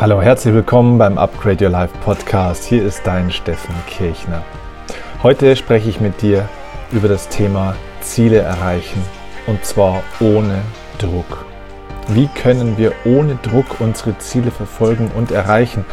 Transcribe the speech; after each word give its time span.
Hallo, 0.00 0.22
herzlich 0.22 0.54
willkommen 0.54 0.96
beim 0.96 1.18
Upgrade 1.18 1.62
Your 1.62 1.72
Life 1.72 1.92
Podcast. 2.02 2.64
Hier 2.64 2.82
ist 2.82 3.02
dein 3.04 3.30
Steffen 3.30 3.74
Kirchner. 3.86 4.42
Heute 5.22 5.54
spreche 5.56 5.90
ich 5.90 6.00
mit 6.00 6.22
dir 6.22 6.48
über 6.90 7.06
das 7.06 7.28
Thema 7.28 7.76
Ziele 8.00 8.38
erreichen 8.38 9.02
und 9.46 9.62
zwar 9.62 10.02
ohne 10.18 10.62
Druck. 10.96 11.44
Wie 12.08 12.28
können 12.28 12.78
wir 12.78 12.94
ohne 13.04 13.34
Druck 13.42 13.78
unsere 13.82 14.16
Ziele 14.16 14.50
verfolgen 14.50 15.10
und 15.14 15.32
erreichen? 15.32 15.84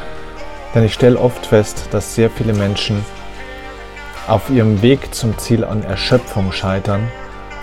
Denn 0.74 0.86
ich 0.86 0.94
stelle 0.94 1.20
oft 1.20 1.46
fest, 1.46 1.90
dass 1.92 2.16
sehr 2.16 2.30
viele 2.30 2.54
Menschen 2.54 3.04
auf 4.30 4.50
ihrem 4.50 4.82
Weg 4.82 5.14
zum 5.14 5.38
Ziel 5.38 5.66
an 5.66 5.84
Erschöpfung 5.84 6.54
scheitern 6.54 7.12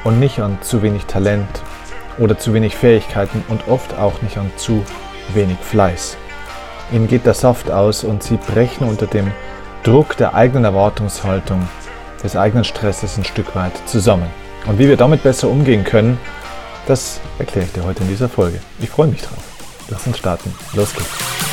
und 0.05 0.21
nicht 0.21 0.41
an 0.41 0.59
zu 0.61 0.83
wenig 0.83 1.07
Talent 1.07 1.63
oder 2.19 2.37
zu 2.37 2.53
wenig 2.53 2.77
Fähigkeiten 2.77 3.43
und 3.49 3.67
oft 3.67 3.97
auch 3.97 4.21
nicht 4.21 4.37
an 4.37 4.53
zu 4.57 4.85
wenig 5.33 5.57
Fleiß. 5.57 6.19
Ihnen 6.95 7.09
geht 7.09 7.27
der 7.27 7.35
Saft 7.35 7.73
aus 7.73 8.05
und 8.05 8.23
sie 8.23 8.37
brechen 8.37 8.87
unter 8.87 9.09
dem 9.09 9.33
Druck 9.83 10.17
der 10.17 10.35
eigenen 10.35 10.65
Erwartungshaltung, 10.65 11.69
des 12.23 12.37
eigenen 12.37 12.63
Stresses 12.63 13.19
ein 13.19 13.25
Stück 13.25 13.57
weit 13.57 13.73
zusammen. 13.87 14.29
Und 14.67 14.79
wie 14.79 14.87
wir 14.87 14.97
damit 14.97 15.25
besser 15.25 15.49
umgehen 15.49 15.83
können, 15.83 16.19
das 16.87 17.21
erkläre 17.41 17.67
ich 17.67 17.73
dir 17.73 17.85
heute 17.85 18.05
in 18.05 18.11
dieser 18.11 18.29
Folge. 18.29 18.61
Ich 18.79 18.91
freue 18.91 19.09
mich 19.09 19.23
drauf. 19.23 19.43
Lass 19.89 20.07
uns 20.07 20.19
starten. 20.19 20.55
Los 20.75 20.95
geht's. 20.95 21.44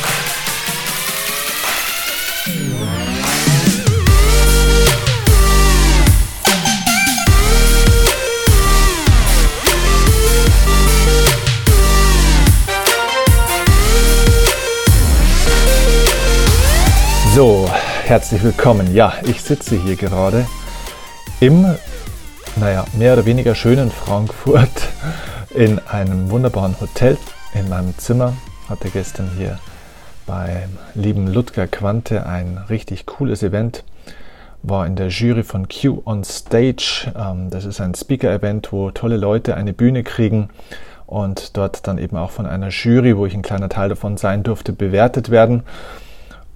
Herzlich 18.12 18.43
willkommen. 18.43 18.93
Ja, 18.93 19.13
ich 19.23 19.41
sitze 19.41 19.77
hier 19.77 19.95
gerade 19.95 20.45
im, 21.40 21.65
naja, 22.57 22.84
mehr 22.91 23.13
oder 23.13 23.26
weniger 23.26 23.55
schönen 23.55 23.90
Frankfurt 23.90 24.90
in 25.55 25.79
einem 25.79 26.29
wunderbaren 26.29 26.76
Hotel 26.81 27.18
in 27.53 27.70
meinem 27.70 27.98
Zimmer. 27.98 28.34
Hatte 28.68 28.90
gestern 28.90 29.29
hier 29.37 29.59
beim 30.27 30.77
lieben 30.93 31.26
Ludger 31.27 31.68
Quante 31.68 32.26
ein 32.26 32.57
richtig 32.70 33.05
cooles 33.05 33.43
Event. 33.43 33.85
War 34.62 34.85
in 34.87 34.98
der 34.98 35.07
Jury 35.07 35.43
von 35.43 35.70
Q 35.70 36.01
on 36.03 36.25
Stage. 36.25 37.13
Ähm, 37.18 37.49
das 37.49 37.63
ist 37.63 37.79
ein 37.79 37.96
Speaker-Event, 37.96 38.73
wo 38.73 38.91
tolle 38.91 39.15
Leute 39.15 39.55
eine 39.55 39.71
Bühne 39.71 40.03
kriegen 40.03 40.49
und 41.05 41.55
dort 41.55 41.87
dann 41.87 41.98
eben 41.98 42.18
auch 42.18 42.31
von 42.31 42.46
einer 42.46 42.71
Jury, 42.71 43.15
wo 43.15 43.25
ich 43.25 43.34
ein 43.34 43.41
kleiner 43.41 43.70
Teil 43.70 43.87
davon 43.87 44.18
sein 44.18 44.43
durfte, 44.43 44.73
bewertet 44.73 45.29
werden. 45.29 45.63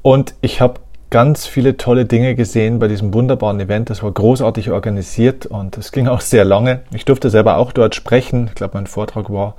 Und 0.02 0.36
ich 0.42 0.60
habe 0.60 0.82
ganz 1.16 1.48
viele 1.48 1.78
tolle 1.78 2.04
Dinge 2.04 2.36
gesehen 2.36 2.78
bei 2.78 2.90
diesem 2.90 3.14
wunderbaren 3.14 3.58
Event. 3.62 3.90
Das 3.90 4.04
war 4.04 4.12
großartig 4.12 4.72
organisiert 4.72 5.46
und 5.46 5.78
es 5.78 5.94
ging 5.94 6.10
auch 6.10 6.20
sehr 6.20 6.44
lange. 6.44 6.82
Ich 6.94 7.06
durfte 7.06 7.30
selber 7.30 7.56
auch 7.56 7.72
dort 7.72 7.96
sprechen. 7.96 8.48
Ich 8.50 8.56
glaube, 8.56 8.74
mein 8.74 8.86
Vortrag 8.86 9.30
war, 9.30 9.56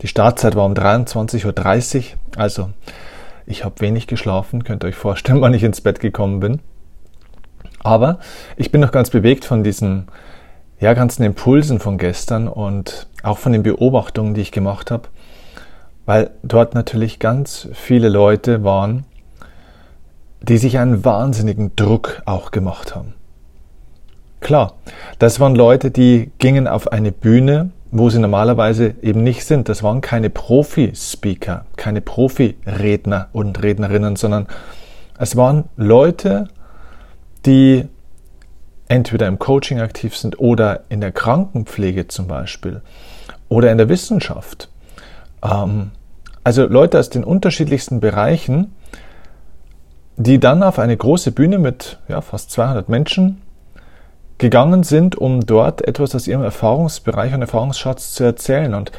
die 0.00 0.08
Startzeit 0.08 0.56
war 0.56 0.64
um 0.64 0.72
23.30 0.72 1.98
Uhr. 1.98 2.04
Also 2.38 2.70
ich 3.44 3.62
habe 3.62 3.78
wenig 3.80 4.06
geschlafen, 4.06 4.64
könnt 4.64 4.84
ihr 4.84 4.88
euch 4.88 4.94
vorstellen, 4.94 5.38
wann 5.42 5.52
ich 5.52 5.64
ins 5.64 5.82
Bett 5.82 6.00
gekommen 6.00 6.40
bin. 6.40 6.60
Aber 7.82 8.18
ich 8.56 8.72
bin 8.72 8.80
noch 8.80 8.90
ganz 8.90 9.10
bewegt 9.10 9.44
von 9.44 9.62
diesen 9.62 10.06
ja, 10.80 10.94
ganzen 10.94 11.24
Impulsen 11.24 11.78
von 11.78 11.98
gestern 11.98 12.48
und 12.48 13.06
auch 13.22 13.36
von 13.36 13.52
den 13.52 13.62
Beobachtungen, 13.62 14.32
die 14.32 14.40
ich 14.40 14.50
gemacht 14.50 14.90
habe, 14.90 15.08
weil 16.06 16.30
dort 16.42 16.72
natürlich 16.72 17.18
ganz 17.18 17.68
viele 17.74 18.08
Leute 18.08 18.64
waren, 18.64 19.04
die 20.48 20.58
sich 20.58 20.78
einen 20.78 21.04
wahnsinnigen 21.04 21.74
Druck 21.76 22.22
auch 22.24 22.50
gemacht 22.50 22.94
haben. 22.94 23.14
Klar, 24.40 24.74
das 25.18 25.40
waren 25.40 25.56
Leute, 25.56 25.90
die 25.90 26.30
gingen 26.38 26.68
auf 26.68 26.92
eine 26.92 27.10
Bühne, 27.10 27.70
wo 27.90 28.10
sie 28.10 28.18
normalerweise 28.18 28.94
eben 29.02 29.24
nicht 29.24 29.44
sind. 29.44 29.68
Das 29.68 29.82
waren 29.82 30.00
keine 30.00 30.30
Profi-Speaker, 30.30 31.66
keine 31.76 32.00
Profi-Redner 32.00 33.28
und 33.32 33.62
Rednerinnen, 33.62 34.16
sondern 34.16 34.46
es 35.18 35.36
waren 35.36 35.64
Leute, 35.76 36.48
die 37.44 37.86
entweder 38.88 39.26
im 39.26 39.38
Coaching 39.38 39.80
aktiv 39.80 40.16
sind 40.16 40.38
oder 40.38 40.84
in 40.90 41.00
der 41.00 41.12
Krankenpflege 41.12 42.06
zum 42.06 42.28
Beispiel 42.28 42.82
oder 43.48 43.72
in 43.72 43.78
der 43.78 43.88
Wissenschaft. 43.88 44.68
Ähm, 45.42 45.90
also 46.44 46.66
Leute 46.66 47.00
aus 47.00 47.10
den 47.10 47.24
unterschiedlichsten 47.24 47.98
Bereichen, 47.98 48.75
die 50.16 50.40
dann 50.40 50.62
auf 50.62 50.78
eine 50.78 50.96
große 50.96 51.32
Bühne 51.32 51.58
mit 51.58 51.98
ja, 52.08 52.20
fast 52.20 52.50
200 52.50 52.88
Menschen 52.88 53.42
gegangen 54.38 54.82
sind, 54.82 55.16
um 55.16 55.44
dort 55.46 55.86
etwas 55.86 56.14
aus 56.14 56.26
ihrem 56.26 56.42
Erfahrungsbereich 56.42 57.34
und 57.34 57.42
Erfahrungsschatz 57.42 58.12
zu 58.12 58.24
erzählen. 58.24 58.74
Und 58.74 58.92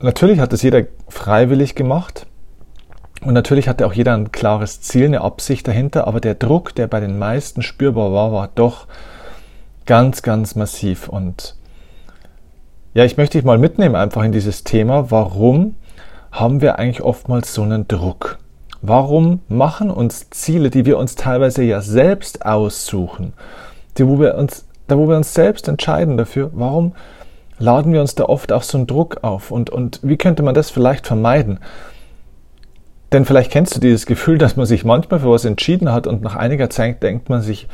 natürlich 0.00 0.40
hat 0.40 0.52
das 0.52 0.62
jeder 0.62 0.84
freiwillig 1.08 1.74
gemacht. 1.74 2.26
Und 3.22 3.34
natürlich 3.34 3.68
hatte 3.68 3.86
auch 3.86 3.92
jeder 3.92 4.14
ein 4.14 4.32
klares 4.32 4.80
Ziel, 4.82 5.06
eine 5.06 5.22
Absicht 5.22 5.66
dahinter, 5.66 6.06
aber 6.06 6.20
der 6.20 6.34
Druck, 6.34 6.74
der 6.74 6.88
bei 6.88 7.00
den 7.00 7.18
meisten 7.18 7.62
spürbar 7.62 8.12
war, 8.12 8.32
war 8.32 8.50
doch 8.54 8.86
ganz, 9.86 10.22
ganz 10.22 10.56
massiv. 10.56 11.08
Und 11.08 11.56
ja, 12.92 13.04
ich 13.04 13.16
möchte 13.16 13.38
dich 13.38 13.44
mal 13.44 13.58
mitnehmen 13.58 13.96
einfach 13.96 14.22
in 14.24 14.32
dieses 14.32 14.62
Thema. 14.62 15.10
Warum 15.10 15.76
haben 16.32 16.60
wir 16.60 16.78
eigentlich 16.78 17.02
oftmals 17.02 17.54
so 17.54 17.62
einen 17.62 17.88
Druck? 17.88 18.38
Warum 18.86 19.40
machen 19.48 19.90
uns 19.90 20.28
Ziele, 20.28 20.68
die 20.68 20.84
wir 20.84 20.98
uns 20.98 21.14
teilweise 21.14 21.62
ja 21.62 21.80
selbst 21.80 22.44
aussuchen, 22.44 23.32
die, 23.96 24.06
wo 24.06 24.20
wir 24.20 24.34
uns, 24.34 24.66
da 24.88 24.98
wo 24.98 25.08
wir 25.08 25.16
uns 25.16 25.32
selbst 25.32 25.68
entscheiden 25.68 26.18
dafür, 26.18 26.50
warum 26.52 26.92
laden 27.58 27.94
wir 27.94 28.02
uns 28.02 28.14
da 28.14 28.24
oft 28.24 28.52
auch 28.52 28.62
so 28.62 28.76
einen 28.76 28.86
Druck 28.86 29.24
auf? 29.24 29.50
Und, 29.50 29.70
und 29.70 30.00
wie 30.02 30.18
könnte 30.18 30.42
man 30.42 30.54
das 30.54 30.68
vielleicht 30.68 31.06
vermeiden? 31.06 31.60
Denn 33.10 33.24
vielleicht 33.24 33.50
kennst 33.50 33.74
du 33.74 33.80
dieses 33.80 34.04
Gefühl, 34.04 34.36
dass 34.36 34.56
man 34.56 34.66
sich 34.66 34.84
manchmal 34.84 35.20
für 35.20 35.30
was 35.30 35.46
entschieden 35.46 35.90
hat 35.90 36.06
und 36.06 36.20
nach 36.20 36.36
einiger 36.36 36.68
Zeit 36.68 37.02
denkt 37.02 37.30
man 37.30 37.40
sich, 37.40 37.68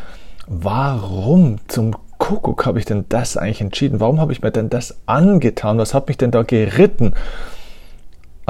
warum 0.46 1.56
zum 1.66 1.96
Kuckuck 2.18 2.66
habe 2.66 2.78
ich 2.78 2.84
denn 2.84 3.06
das 3.08 3.36
eigentlich 3.36 3.62
entschieden? 3.62 3.98
Warum 3.98 4.20
habe 4.20 4.32
ich 4.32 4.42
mir 4.42 4.52
denn 4.52 4.70
das 4.70 5.00
angetan? 5.06 5.78
Was 5.78 5.92
hat 5.92 6.06
mich 6.06 6.18
denn 6.18 6.30
da 6.30 6.44
geritten? 6.44 7.14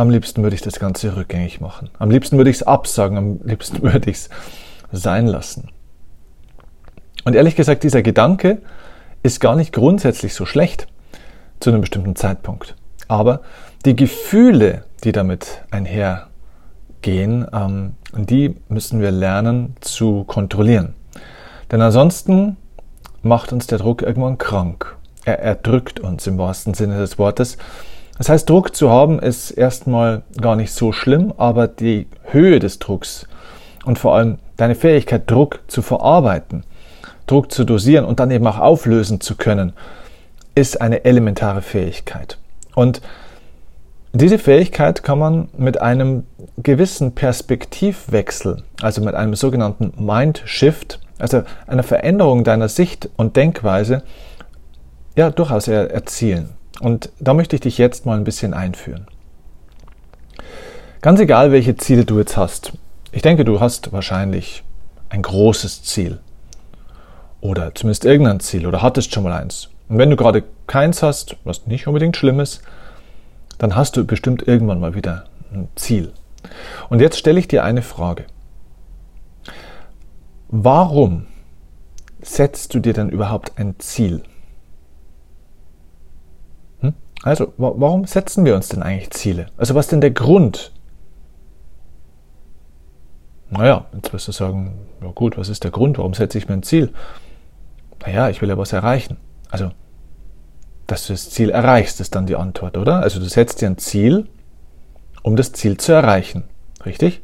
Am 0.01 0.09
liebsten 0.09 0.43
würde 0.43 0.57
ich 0.57 0.63
das 0.63 0.79
Ganze 0.79 1.15
rückgängig 1.15 1.61
machen. 1.61 1.91
Am 1.99 2.11
liebsten 2.11 2.39
würde 2.39 2.49
ich 2.49 2.57
es 2.57 2.63
absagen, 2.63 3.19
am 3.19 3.41
liebsten 3.45 3.83
würde 3.83 4.09
ich 4.09 4.17
es 4.17 4.31
sein 4.93 5.27
lassen. 5.27 5.69
Und 7.27 7.37
ehrlich 7.37 7.55
gesagt, 7.55 7.83
dieser 7.83 8.01
Gedanke 8.01 8.63
ist 9.23 9.41
gar 9.41 9.57
nicht 9.57 9.75
grundsätzlich 9.75 10.33
so 10.33 10.47
schlecht 10.47 10.87
zu 11.61 11.69
einem 11.69 11.83
bestimmten 11.83 12.17
Zeitpunkt. 12.17 12.77
Aber 13.09 13.43
die 13.85 13.95
Gefühle, 13.95 14.87
die 15.05 15.13
damit 15.13 15.65
einhergehen, 15.71 17.47
ähm, 17.53 17.97
die 18.15 18.57
müssen 18.71 19.03
wir 19.03 19.11
lernen 19.11 19.77
zu 19.83 20.25
kontrollieren. 20.25 20.95
Denn 21.71 21.83
ansonsten 21.83 22.57
macht 23.21 23.53
uns 23.53 23.67
der 23.67 23.77
Druck 23.77 24.01
irgendwann 24.01 24.39
krank. 24.39 24.97
Er 25.27 25.41
erdrückt 25.41 26.01
uns 26.01 26.27
im 26.27 26.39
wahrsten 26.39 26.73
Sinne 26.73 26.97
des 26.97 27.19
Wortes 27.19 27.59
das 28.21 28.29
heißt, 28.29 28.51
Druck 28.51 28.77
zu 28.77 28.91
haben 28.91 29.19
ist 29.19 29.51
erstmal 29.51 30.21
gar 30.39 30.55
nicht 30.55 30.73
so 30.73 30.93
schlimm, 30.93 31.33
aber 31.39 31.69
die 31.69 32.07
Höhe 32.25 32.59
des 32.59 32.79
Drucks 32.79 33.27
und 33.87 33.99
vor 33.99 34.15
allem 34.15 34.37
deine 34.59 34.75
Fähigkeit, 34.75 35.23
Druck 35.31 35.61
zu 35.69 35.81
verarbeiten, 35.81 36.65
Druck 37.27 37.51
zu 37.51 37.65
dosieren 37.65 38.05
und 38.05 38.21
dann 38.21 38.31
eben 38.31 38.47
auch 38.47 38.59
auflösen 38.59 39.23
zu 39.23 39.37
können, 39.37 39.73
ist 40.55 40.83
eine 40.83 41.07
elementare 41.07 41.63
Fähigkeit. 41.63 42.37
Und 42.75 43.01
diese 44.13 44.39
Fähigkeit 44.39 45.03
kann 45.03 45.19
man 45.19 45.49
mit 45.57 45.81
einem 45.81 46.25
gewissen 46.59 47.15
Perspektivwechsel, 47.15 48.65
also 48.83 49.01
mit 49.01 49.15
einem 49.15 49.35
sogenannten 49.35 49.95
Mind 49.97 50.43
Shift, 50.45 51.01
also 51.19 51.45
einer 51.67 51.85
Veränderung 51.85 52.45
deiner 52.45 52.69
Sicht 52.69 53.09
und 53.17 53.37
Denkweise, 53.37 54.03
ja, 55.17 55.31
durchaus 55.31 55.69
erzielen. 55.69 56.60
Und 56.81 57.11
da 57.21 57.35
möchte 57.35 57.57
ich 57.57 57.61
dich 57.61 57.79
jetzt 57.79 58.07
mal 58.07 58.17
ein 58.17 58.25
bisschen 58.25 58.55
einführen. 58.55 59.07
Ganz 61.03 61.21
egal, 61.21 61.53
welche 61.53 61.77
Ziele 61.77 62.05
du 62.05 62.19
jetzt 62.19 62.37
hast. 62.37 62.73
Ich 63.13 63.23
denke, 63.23 63.45
du 63.45 63.61
hast 63.61 63.93
wahrscheinlich 63.93 64.65
ein 65.09 65.23
großes 65.23 65.83
Ziel. 65.83 66.19
Oder 67.41 67.75
zumindest 67.75 68.05
irgendein 68.05 68.41
Ziel 68.41 68.67
oder 68.67 68.83
hattest 68.83 69.13
schon 69.13 69.25
mal 69.25 69.33
eins. 69.33 69.69
Und 69.89 69.99
wenn 69.99 70.11
du 70.11 70.17
gerade 70.17 70.45
keins 70.67 71.03
hast, 71.03 71.37
was 71.45 71.67
nicht 71.67 71.87
unbedingt 71.87 72.17
schlimm 72.17 72.41
ist, 72.41 72.63
dann 73.59 73.77
hast 73.77 73.97
du 73.97 74.05
bestimmt 74.05 74.47
irgendwann 74.47 74.81
mal 74.81 74.95
wieder 74.95 75.25
ein 75.53 75.69
Ziel. 75.75 76.13
Und 76.89 77.01
jetzt 77.01 77.19
stelle 77.19 77.39
ich 77.39 77.49
dir 77.49 77.65
eine 77.65 77.83
Frage. 77.83 78.25
Warum 80.49 81.27
setzt 82.23 82.75
du 82.75 82.81
dir 82.81 82.93
denn 82.93 83.09
überhaupt 83.09 83.53
ein 83.57 83.79
Ziel? 83.79 84.23
Also, 87.23 87.53
warum 87.59 88.07
setzen 88.07 88.45
wir 88.45 88.55
uns 88.55 88.69
denn 88.69 88.83
eigentlich 88.83 89.11
Ziele? 89.11 89.47
Also, 89.57 89.75
was 89.75 89.87
ist 89.87 89.93
denn 89.93 90.01
der 90.01 90.11
Grund, 90.13 90.73
Naja, 93.51 93.87
jetzt 93.93 94.13
wirst 94.13 94.29
du 94.29 94.33
sagen, 94.33 94.79
ja 95.03 95.11
gut, 95.11 95.37
was 95.37 95.49
ist 95.49 95.65
der 95.65 95.73
Grund, 95.73 95.99
warum 95.99 96.15
setze 96.15 96.39
ich 96.39 96.49
mir 96.49 96.55
ein 96.55 96.63
Ziel? 96.63 96.93
Naja, 98.01 98.31
ich 98.31 98.41
will 98.41 98.49
ja 98.49 98.57
was 98.57 98.73
erreichen. 98.73 99.17
Also, 99.51 99.73
dass 100.87 101.07
du 101.07 101.13
das 101.13 101.31
Ziel 101.31 101.51
erreichst, 101.51 102.01
ist 102.01 102.15
dann 102.15 102.27
die 102.27 102.37
Antwort, 102.37 102.77
oder? 102.77 103.01
Also 103.01 103.19
du 103.19 103.27
setzt 103.27 103.61
dir 103.61 103.67
ein 103.67 103.79
Ziel, 103.79 104.29
um 105.23 105.37
das 105.37 105.53
Ziel 105.53 105.77
zu 105.77 105.93
erreichen. 105.93 106.45
Richtig? 106.87 107.23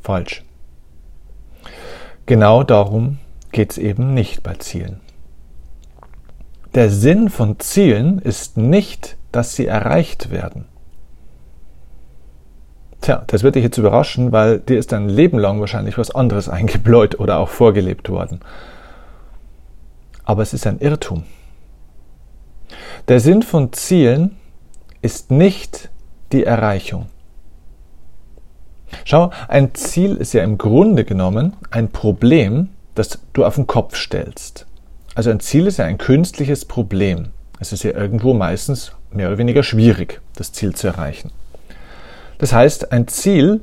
Falsch. 0.00 0.44
Genau 2.26 2.64
darum 2.64 3.18
geht 3.52 3.70
es 3.70 3.78
eben 3.78 4.14
nicht 4.14 4.42
bei 4.42 4.54
Zielen. 4.54 5.00
Der 6.74 6.90
Sinn 6.90 7.28
von 7.28 7.60
Zielen 7.60 8.18
ist 8.18 8.56
nicht, 8.56 9.16
dass 9.30 9.54
sie 9.54 9.66
erreicht 9.66 10.30
werden. 10.30 10.64
Tja, 13.00 13.22
das 13.28 13.44
wird 13.44 13.54
dich 13.54 13.62
jetzt 13.62 13.78
überraschen, 13.78 14.32
weil 14.32 14.58
dir 14.58 14.78
ist 14.78 14.90
dein 14.90 15.08
Leben 15.08 15.38
lang 15.38 15.60
wahrscheinlich 15.60 15.98
was 15.98 16.10
anderes 16.10 16.48
eingebläut 16.48 17.20
oder 17.20 17.38
auch 17.38 17.48
vorgelebt 17.48 18.08
worden. 18.08 18.40
Aber 20.24 20.42
es 20.42 20.52
ist 20.52 20.66
ein 20.66 20.80
Irrtum. 20.80 21.22
Der 23.06 23.20
Sinn 23.20 23.42
von 23.42 23.72
Zielen 23.72 24.36
ist 25.00 25.30
nicht 25.30 25.90
die 26.32 26.44
Erreichung. 26.44 27.06
Schau, 29.04 29.30
ein 29.46 29.74
Ziel 29.74 30.16
ist 30.16 30.32
ja 30.32 30.42
im 30.42 30.58
Grunde 30.58 31.04
genommen 31.04 31.56
ein 31.70 31.90
Problem, 31.90 32.70
das 32.96 33.20
du 33.32 33.44
auf 33.44 33.54
den 33.54 33.68
Kopf 33.68 33.96
stellst. 33.96 34.66
Also 35.14 35.30
ein 35.30 35.40
Ziel 35.40 35.66
ist 35.66 35.78
ja 35.78 35.84
ein 35.84 35.98
künstliches 35.98 36.64
Problem. 36.64 37.28
Es 37.60 37.72
ist 37.72 37.84
ja 37.84 37.92
irgendwo 37.92 38.34
meistens 38.34 38.92
mehr 39.12 39.28
oder 39.28 39.38
weniger 39.38 39.62
schwierig, 39.62 40.20
das 40.34 40.52
Ziel 40.52 40.74
zu 40.74 40.88
erreichen. 40.88 41.30
Das 42.38 42.52
heißt, 42.52 42.90
ein 42.92 43.06
Ziel 43.06 43.60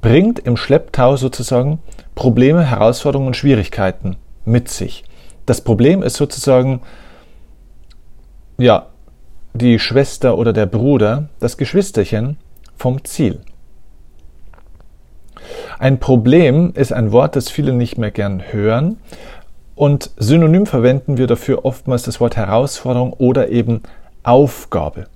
bringt 0.00 0.38
im 0.38 0.56
Schlepptau 0.56 1.16
sozusagen 1.16 1.80
Probleme, 2.14 2.64
Herausforderungen 2.64 3.28
und 3.28 3.36
Schwierigkeiten 3.36 4.16
mit 4.44 4.68
sich. 4.68 5.04
Das 5.44 5.60
Problem 5.60 6.02
ist 6.02 6.14
sozusagen, 6.14 6.80
ja, 8.56 8.86
die 9.52 9.80
Schwester 9.80 10.38
oder 10.38 10.52
der 10.52 10.66
Bruder, 10.66 11.28
das 11.40 11.56
Geschwisterchen 11.56 12.36
vom 12.76 13.04
Ziel. 13.04 13.40
Ein 15.78 15.98
Problem 15.98 16.72
ist 16.74 16.92
ein 16.92 17.10
Wort, 17.10 17.34
das 17.36 17.50
viele 17.50 17.72
nicht 17.72 17.98
mehr 17.98 18.10
gern 18.10 18.52
hören. 18.52 18.98
Und 19.80 20.10
synonym 20.18 20.66
verwenden 20.66 21.16
wir 21.16 21.26
dafür 21.26 21.64
oftmals 21.64 22.02
das 22.02 22.20
Wort 22.20 22.36
Herausforderung 22.36 23.14
oder 23.14 23.48
eben 23.48 23.82
Aufgabe. 24.22 25.06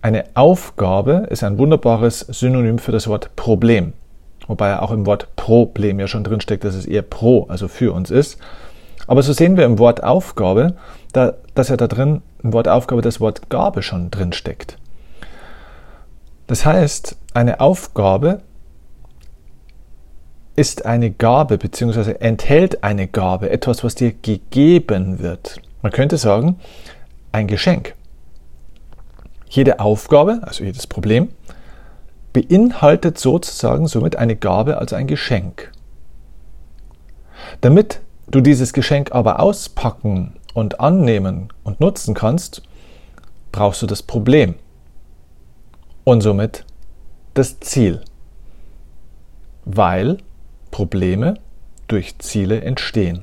Eine 0.00 0.24
Aufgabe 0.32 1.26
ist 1.28 1.44
ein 1.44 1.58
wunderbares 1.58 2.20
Synonym 2.20 2.78
für 2.78 2.90
das 2.90 3.06
Wort 3.06 3.36
Problem. 3.36 3.92
Wobei 4.46 4.78
auch 4.78 4.92
im 4.92 5.04
Wort 5.04 5.36
Problem 5.36 6.00
ja 6.00 6.06
schon 6.06 6.24
drinsteckt, 6.24 6.64
dass 6.64 6.74
es 6.74 6.86
eher 6.86 7.02
pro, 7.02 7.44
also 7.50 7.68
für 7.68 7.92
uns 7.92 8.10
ist. 8.10 8.38
Aber 9.06 9.22
so 9.22 9.34
sehen 9.34 9.58
wir 9.58 9.66
im 9.66 9.78
Wort 9.78 10.02
Aufgabe, 10.02 10.76
da, 11.12 11.34
dass 11.54 11.68
ja 11.68 11.76
da 11.76 11.86
drin 11.86 12.22
im 12.42 12.54
Wort 12.54 12.66
Aufgabe 12.66 13.02
das 13.02 13.20
Wort 13.20 13.50
Gabe 13.50 13.82
schon 13.82 14.10
drinsteckt. 14.10 14.78
Das 16.46 16.64
heißt, 16.64 17.18
eine 17.34 17.60
Aufgabe 17.60 18.40
ist 20.56 20.86
eine 20.86 21.10
Gabe 21.10 21.58
bzw. 21.58 22.16
enthält 22.20 22.84
eine 22.84 23.08
Gabe, 23.08 23.50
etwas, 23.50 23.82
was 23.82 23.94
dir 23.94 24.12
gegeben 24.12 25.18
wird. 25.18 25.60
Man 25.82 25.92
könnte 25.92 26.16
sagen, 26.16 26.60
ein 27.32 27.46
Geschenk. 27.46 27.94
Jede 29.48 29.80
Aufgabe, 29.80 30.40
also 30.42 30.64
jedes 30.64 30.86
Problem, 30.86 31.28
beinhaltet 32.32 33.18
sozusagen 33.18 33.86
somit 33.86 34.16
eine 34.16 34.36
Gabe 34.36 34.78
als 34.78 34.92
ein 34.92 35.06
Geschenk. 35.06 35.70
Damit 37.60 38.00
du 38.26 38.40
dieses 38.40 38.72
Geschenk 38.72 39.12
aber 39.12 39.40
auspacken 39.40 40.34
und 40.54 40.80
annehmen 40.80 41.48
und 41.62 41.80
nutzen 41.80 42.14
kannst, 42.14 42.62
brauchst 43.52 43.82
du 43.82 43.86
das 43.86 44.02
Problem 44.02 44.54
und 46.04 46.20
somit 46.20 46.64
das 47.34 47.60
Ziel. 47.60 48.00
Weil 49.64 50.18
Probleme 50.74 51.34
durch 51.86 52.18
Ziele 52.18 52.62
entstehen. 52.62 53.22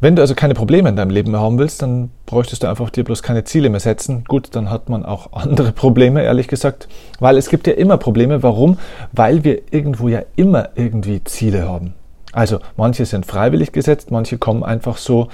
Wenn 0.00 0.16
du 0.16 0.20
also 0.20 0.34
keine 0.34 0.52
Probleme 0.52 0.90
in 0.90 0.96
deinem 0.96 1.08
Leben 1.08 1.30
mehr 1.30 1.40
haben 1.40 1.58
willst, 1.58 1.80
dann 1.80 2.10
bräuchtest 2.26 2.62
du 2.62 2.66
einfach 2.66 2.90
dir 2.90 3.04
bloß 3.04 3.22
keine 3.22 3.44
Ziele 3.44 3.70
mehr 3.70 3.80
setzen. 3.80 4.24
Gut, 4.28 4.50
dann 4.52 4.68
hat 4.68 4.90
man 4.90 5.06
auch 5.06 5.32
andere 5.32 5.72
Probleme, 5.72 6.22
ehrlich 6.22 6.46
gesagt, 6.46 6.88
weil 7.20 7.38
es 7.38 7.48
gibt 7.48 7.66
ja 7.66 7.72
immer 7.72 7.96
Probleme. 7.96 8.42
Warum? 8.42 8.76
Weil 9.12 9.44
wir 9.44 9.62
irgendwo 9.72 10.08
ja 10.08 10.24
immer 10.36 10.68
irgendwie 10.74 11.24
Ziele 11.24 11.66
haben. 11.66 11.94
Also 12.32 12.58
manche 12.76 13.06
sind 13.06 13.24
freiwillig 13.24 13.72
gesetzt, 13.72 14.10
manche 14.10 14.36
kommen 14.36 14.62
einfach 14.62 14.98
so 14.98 15.28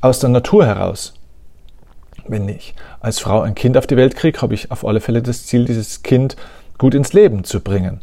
aus 0.00 0.18
der 0.18 0.30
Natur 0.30 0.64
heraus. 0.64 1.12
Wenn 2.26 2.48
ich 2.48 2.74
als 3.00 3.18
Frau 3.18 3.42
ein 3.42 3.54
Kind 3.54 3.76
auf 3.76 3.86
die 3.86 3.98
Welt 3.98 4.16
kriege, 4.16 4.40
habe 4.40 4.54
ich 4.54 4.70
auf 4.70 4.86
alle 4.86 5.02
Fälle 5.02 5.20
das 5.20 5.44
Ziel, 5.44 5.66
dieses 5.66 6.02
Kind 6.02 6.36
gut 6.78 6.94
ins 6.94 7.12
Leben 7.12 7.44
zu 7.44 7.60
bringen. 7.60 8.00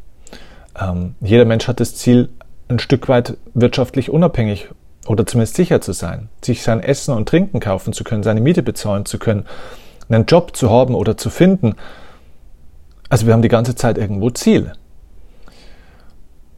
Ähm, 0.80 1.16
jeder 1.20 1.46
Mensch 1.46 1.68
hat 1.68 1.80
das 1.80 1.96
Ziel, 1.96 2.30
ein 2.68 2.80
Stück 2.80 3.10
weit 3.10 3.38
wirtschaftlich 3.54 4.10
unabhängig 4.10 4.70
oder 5.08 5.26
zumindest 5.26 5.56
sicher 5.56 5.82
zu 5.82 5.92
sein, 5.92 6.30
sich 6.44 6.64
sein 6.64 6.80
Essen 6.80 7.14
und 7.14 7.28
Trinken 7.28 7.60
kaufen 7.60 7.92
zu 7.94 8.04
können, 8.04 8.24
seine 8.24 8.42
Miete 8.42 8.64
bezahlen 8.64 9.06
zu 9.06 9.20
können, 9.20 9.46
einen 10.10 10.26
Job 10.26 10.56
zu 10.56 10.70
haben 10.70 10.96
oder 10.96 11.18
zu 11.18 11.30
finden. 11.30 11.76
Also 13.10 13.26
wir 13.26 13.34
haben 13.34 13.42
die 13.42 13.50
ganze 13.50 13.76
Zeit 13.76 13.98
irgendwo 13.98 14.30
Ziele. 14.30 14.74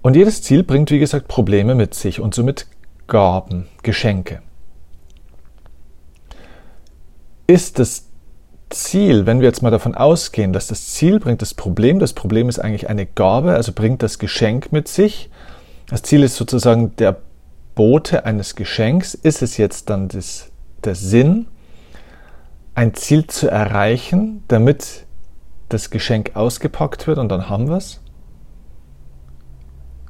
Und 0.02 0.16
jedes 0.16 0.44
Ziel 0.44 0.64
bringt, 0.64 0.92
wie 0.92 1.00
gesagt, 1.00 1.28
Probleme 1.28 1.76
mit 1.76 1.94
sich 1.94 2.20
und 2.20 2.36
somit 2.36 2.68
Gaben, 3.08 3.68
Geschenke. 3.84 4.42
Ist 7.48 7.80
das 7.80 8.10
Ziel, 8.74 9.26
wenn 9.26 9.40
wir 9.40 9.48
jetzt 9.48 9.62
mal 9.62 9.72
davon 9.72 9.96
ausgehen, 9.96 10.54
dass 10.54 10.68
das 10.68 10.88
Ziel 10.88 11.20
bringt 11.20 11.42
das 11.42 11.54
Problem, 11.54 12.00
das 12.00 12.14
Problem 12.14 12.50
ist 12.50 12.60
eigentlich 12.60 12.90
eine 12.90 13.06
Gabe, 13.06 13.54
also 13.54 13.72
bringt 13.72 14.04
das 14.04 14.20
Geschenk 14.20 14.72
mit 14.72 14.88
sich. 14.88 15.30
Das 15.88 16.04
Ziel 16.04 16.24
ist 16.24 16.36
sozusagen 16.36 16.96
der 16.98 17.18
Bote 17.76 18.26
eines 18.26 18.56
Geschenks. 18.56 19.14
Ist 19.14 19.42
es 19.42 19.58
jetzt 19.58 19.90
dann 19.90 20.08
das, 20.08 20.52
der 20.84 20.96
Sinn, 20.96 21.48
ein 22.76 22.94
Ziel 22.94 23.28
zu 23.28 23.50
erreichen, 23.50 24.44
damit 24.48 25.06
das 25.70 25.90
Geschenk 25.90 26.36
ausgepackt 26.36 27.08
wird 27.08 27.18
und 27.18 27.30
dann 27.30 27.50
haben 27.50 27.70
wir 27.70 27.78
es? 27.78 28.02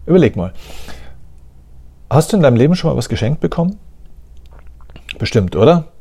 Überleg 0.05 0.35
mal. 0.35 0.53
Hast 2.09 2.31
du 2.31 2.38
in 2.38 2.43
deinem 2.43 2.57
Leben 2.57 2.75
schon 2.75 2.89
mal 2.91 2.97
was 2.97 3.09
geschenkt 3.09 3.39
bekommen? 3.39 3.77
Bestimmt, 5.17 5.55
oder? 5.55 5.92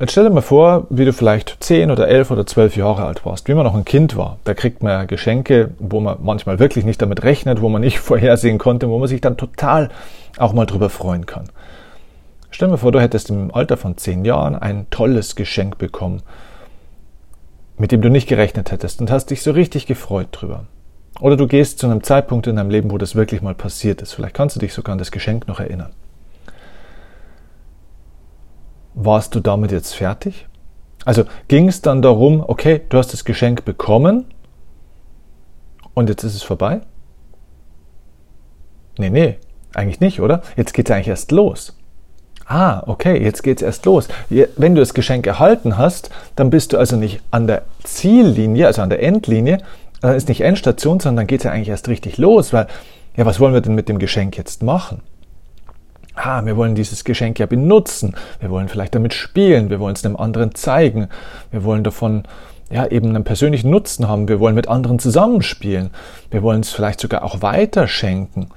Jetzt 0.00 0.12
stell 0.12 0.24
dir 0.24 0.30
mal 0.30 0.40
vor, 0.40 0.86
wie 0.88 1.04
du 1.04 1.12
vielleicht 1.12 1.62
10 1.62 1.90
oder 1.90 2.08
11 2.08 2.30
oder 2.30 2.46
12 2.46 2.76
Jahre 2.76 3.04
alt 3.04 3.26
warst, 3.26 3.46
wie 3.46 3.54
man 3.54 3.64
noch 3.64 3.74
ein 3.74 3.84
Kind 3.84 4.16
war. 4.16 4.38
Da 4.44 4.54
kriegt 4.54 4.82
man 4.82 5.06
Geschenke, 5.06 5.70
wo 5.78 6.00
man 6.00 6.16
manchmal 6.22 6.58
wirklich 6.58 6.86
nicht 6.86 7.02
damit 7.02 7.22
rechnet, 7.24 7.60
wo 7.60 7.68
man 7.68 7.82
nicht 7.82 7.98
vorhersehen 8.00 8.58
konnte, 8.58 8.88
wo 8.88 8.98
man 8.98 9.08
sich 9.08 9.20
dann 9.20 9.36
total 9.36 9.90
auch 10.38 10.54
mal 10.54 10.64
drüber 10.64 10.88
freuen 10.88 11.26
kann. 11.26 11.50
Stell 12.50 12.68
dir 12.68 12.72
mal 12.72 12.78
vor, 12.78 12.92
du 12.92 13.00
hättest 13.00 13.28
im 13.30 13.54
Alter 13.54 13.76
von 13.76 13.96
10 13.96 14.24
Jahren 14.24 14.56
ein 14.56 14.86
tolles 14.90 15.36
Geschenk 15.36 15.76
bekommen, 15.76 16.22
mit 17.76 17.92
dem 17.92 18.00
du 18.00 18.08
nicht 18.08 18.28
gerechnet 18.28 18.72
hättest 18.72 19.00
und 19.00 19.10
hast 19.10 19.26
dich 19.26 19.42
so 19.42 19.50
richtig 19.50 19.86
gefreut 19.86 20.28
drüber. 20.32 20.64
Oder 21.20 21.36
du 21.36 21.46
gehst 21.46 21.78
zu 21.78 21.86
einem 21.86 22.02
Zeitpunkt 22.02 22.46
in 22.46 22.56
deinem 22.56 22.70
Leben, 22.70 22.90
wo 22.90 22.98
das 22.98 23.14
wirklich 23.14 23.42
mal 23.42 23.54
passiert 23.54 24.00
ist. 24.00 24.14
Vielleicht 24.14 24.34
kannst 24.34 24.56
du 24.56 24.60
dich 24.60 24.72
sogar 24.72 24.94
an 24.94 24.98
das 24.98 25.12
Geschenk 25.12 25.48
noch 25.48 25.60
erinnern. 25.60 25.92
Warst 28.94 29.34
du 29.34 29.40
damit 29.40 29.72
jetzt 29.72 29.94
fertig? 29.94 30.46
Also 31.04 31.24
ging 31.48 31.68
es 31.68 31.82
dann 31.82 32.02
darum, 32.02 32.44
okay, 32.46 32.80
du 32.88 32.98
hast 32.98 33.12
das 33.12 33.24
Geschenk 33.24 33.64
bekommen 33.64 34.26
und 35.94 36.08
jetzt 36.08 36.22
ist 36.24 36.34
es 36.34 36.42
vorbei? 36.42 36.80
Nee, 38.98 39.10
nee, 39.10 39.38
eigentlich 39.74 40.00
nicht, 40.00 40.20
oder? 40.20 40.42
Jetzt 40.56 40.74
geht 40.74 40.88
es 40.88 40.94
eigentlich 40.94 41.08
erst 41.08 41.32
los. 41.32 41.76
Ah, 42.46 42.82
okay, 42.86 43.22
jetzt 43.22 43.42
geht 43.42 43.58
es 43.58 43.62
erst 43.62 43.86
los. 43.86 44.08
Wenn 44.28 44.74
du 44.74 44.80
das 44.80 44.94
Geschenk 44.94 45.26
erhalten 45.26 45.78
hast, 45.78 46.10
dann 46.36 46.50
bist 46.50 46.72
du 46.72 46.78
also 46.78 46.96
nicht 46.96 47.20
an 47.30 47.46
der 47.46 47.62
Ziellinie, 47.82 48.66
also 48.66 48.82
an 48.82 48.90
der 48.90 49.02
Endlinie, 49.02 49.58
dann 50.00 50.14
ist 50.14 50.28
nicht 50.28 50.42
Endstation, 50.42 51.00
sondern 51.00 51.22
dann 51.22 51.26
geht 51.28 51.40
es 51.40 51.44
ja 51.44 51.52
eigentlich 51.52 51.68
erst 51.68 51.88
richtig 51.88 52.18
los, 52.18 52.52
weil, 52.52 52.66
ja, 53.16 53.24
was 53.24 53.40
wollen 53.40 53.54
wir 53.54 53.60
denn 53.60 53.74
mit 53.74 53.88
dem 53.88 53.98
Geschenk 53.98 54.36
jetzt 54.36 54.62
machen? 54.62 55.00
Ah, 56.22 56.44
wir 56.44 56.56
wollen 56.56 56.74
dieses 56.74 57.04
Geschenk 57.04 57.38
ja 57.38 57.46
benutzen, 57.46 58.14
wir 58.40 58.50
wollen 58.50 58.68
vielleicht 58.68 58.94
damit 58.94 59.12
spielen, 59.12 59.70
wir 59.70 59.80
wollen 59.80 59.94
es 59.94 60.04
einem 60.04 60.16
anderen 60.16 60.54
zeigen, 60.54 61.08
wir 61.50 61.64
wollen 61.64 61.84
davon 61.84 62.24
ja 62.70 62.86
eben 62.86 63.08
einen 63.08 63.24
persönlichen 63.24 63.70
Nutzen 63.70 64.08
haben, 64.08 64.28
wir 64.28 64.40
wollen 64.40 64.54
mit 64.54 64.68
anderen 64.68 64.98
zusammenspielen, 64.98 65.90
wir 66.30 66.42
wollen 66.42 66.60
es 66.60 66.70
vielleicht 66.70 67.00
sogar 67.00 67.24
auch 67.24 67.42
weiterschenken. 67.42 68.48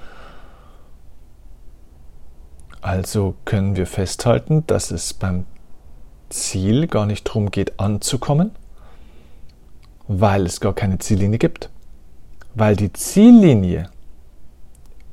Also 2.81 3.35
können 3.45 3.75
wir 3.75 3.87
festhalten, 3.87 4.63
dass 4.67 4.91
es 4.91 5.13
beim 5.13 5.45
Ziel 6.29 6.87
gar 6.87 7.07
nicht 7.07 7.27
darum 7.27 7.49
geht, 7.49 7.79
anzukommen, 7.79 8.51
Weil 10.07 10.45
es 10.45 10.59
gar 10.59 10.73
keine 10.73 10.99
Ziellinie 10.99 11.39
gibt. 11.39 11.71
Weil 12.53 12.75
die 12.75 12.93
Ziellinie 12.93 13.89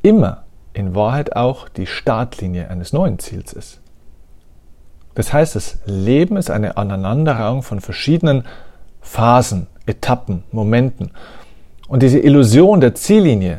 immer 0.02 0.41
in 0.74 0.94
Wahrheit 0.94 1.36
auch 1.36 1.68
die 1.68 1.86
Startlinie 1.86 2.68
eines 2.68 2.92
neuen 2.92 3.18
Ziels 3.18 3.52
ist. 3.52 3.80
Das 5.14 5.32
heißt, 5.32 5.56
das 5.56 5.78
Leben 5.84 6.36
ist 6.36 6.50
eine 6.50 6.76
Aneinanderreihung 6.76 7.62
von 7.62 7.80
verschiedenen 7.80 8.44
Phasen, 9.00 9.66
Etappen, 9.84 10.44
Momenten. 10.52 11.10
Und 11.88 12.02
diese 12.02 12.18
Illusion 12.18 12.80
der 12.80 12.94
Ziellinie, 12.94 13.58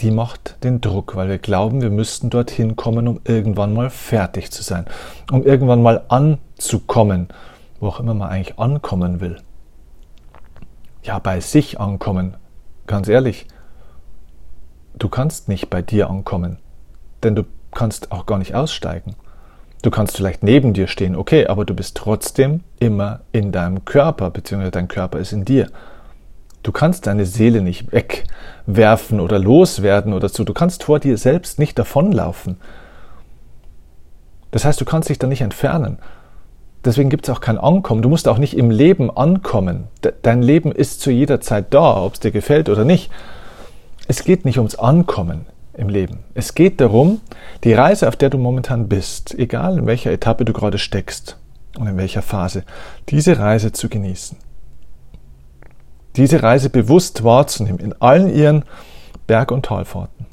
die 0.00 0.10
macht 0.10 0.62
den 0.64 0.80
Druck, 0.80 1.16
weil 1.16 1.28
wir 1.28 1.38
glauben, 1.38 1.80
wir 1.80 1.90
müssten 1.90 2.28
dorthin 2.28 2.76
kommen, 2.76 3.08
um 3.08 3.20
irgendwann 3.24 3.72
mal 3.72 3.88
fertig 3.88 4.50
zu 4.50 4.62
sein, 4.62 4.84
um 5.30 5.44
irgendwann 5.44 5.82
mal 5.82 6.02
anzukommen, 6.08 7.28
wo 7.80 7.88
auch 7.88 8.00
immer 8.00 8.12
man 8.12 8.28
eigentlich 8.28 8.58
ankommen 8.58 9.20
will. 9.20 9.38
Ja, 11.02 11.18
bei 11.18 11.40
sich 11.40 11.80
ankommen. 11.80 12.36
Ganz 12.86 13.08
ehrlich, 13.08 13.46
du 14.98 15.08
kannst 15.08 15.48
nicht 15.48 15.70
bei 15.70 15.82
dir 15.82 16.10
ankommen, 16.10 16.58
denn 17.22 17.34
du 17.34 17.44
kannst 17.72 18.12
auch 18.12 18.26
gar 18.26 18.38
nicht 18.38 18.54
aussteigen. 18.54 19.16
Du 19.82 19.90
kannst 19.90 20.16
vielleicht 20.16 20.42
neben 20.42 20.72
dir 20.72 20.86
stehen, 20.86 21.14
okay, 21.14 21.46
aber 21.46 21.64
du 21.64 21.74
bist 21.74 21.96
trotzdem 21.96 22.60
immer 22.80 23.20
in 23.32 23.52
deinem 23.52 23.84
Körper, 23.84 24.30
beziehungsweise 24.30 24.70
dein 24.70 24.88
Körper 24.88 25.18
ist 25.18 25.32
in 25.32 25.44
dir. 25.44 25.68
Du 26.62 26.72
kannst 26.72 27.06
deine 27.06 27.26
Seele 27.26 27.60
nicht 27.60 27.92
wegwerfen 27.92 29.20
oder 29.20 29.38
loswerden 29.38 30.14
oder 30.14 30.30
so. 30.30 30.44
Du 30.44 30.54
kannst 30.54 30.84
vor 30.84 30.98
dir 30.98 31.18
selbst 31.18 31.58
nicht 31.58 31.78
davonlaufen. 31.78 32.56
Das 34.50 34.64
heißt, 34.64 34.80
du 34.80 34.86
kannst 34.86 35.10
dich 35.10 35.18
da 35.18 35.26
nicht 35.26 35.42
entfernen. 35.42 35.98
Deswegen 36.82 37.10
gibt 37.10 37.28
es 37.28 37.34
auch 37.34 37.42
kein 37.42 37.58
Ankommen. 37.58 38.00
Du 38.00 38.08
musst 38.08 38.28
auch 38.28 38.38
nicht 38.38 38.56
im 38.56 38.70
Leben 38.70 39.14
ankommen. 39.14 39.88
Dein 40.22 40.42
Leben 40.42 40.72
ist 40.72 41.02
zu 41.02 41.10
jeder 41.10 41.42
Zeit 41.42 41.66
da, 41.74 42.02
ob 42.02 42.14
es 42.14 42.20
dir 42.20 42.30
gefällt 42.30 42.70
oder 42.70 42.86
nicht. 42.86 43.10
Es 44.06 44.24
geht 44.24 44.44
nicht 44.44 44.58
ums 44.58 44.74
Ankommen 44.74 45.46
im 45.72 45.88
Leben. 45.88 46.24
Es 46.34 46.54
geht 46.54 46.80
darum, 46.80 47.20
die 47.64 47.72
Reise, 47.72 48.06
auf 48.08 48.16
der 48.16 48.30
du 48.30 48.38
momentan 48.38 48.88
bist, 48.88 49.34
egal 49.34 49.78
in 49.78 49.86
welcher 49.86 50.12
Etappe 50.12 50.44
du 50.44 50.52
gerade 50.52 50.78
steckst 50.78 51.38
und 51.78 51.86
in 51.86 51.96
welcher 51.96 52.22
Phase, 52.22 52.64
diese 53.08 53.38
Reise 53.38 53.72
zu 53.72 53.88
genießen. 53.88 54.36
Diese 56.16 56.42
Reise 56.42 56.70
bewusst 56.70 57.24
wahrzunehmen 57.24 57.80
in 57.80 57.94
allen 58.00 58.32
ihren 58.32 58.64
Berg- 59.26 59.50
und 59.50 59.64
Talfahrten. 59.64 60.26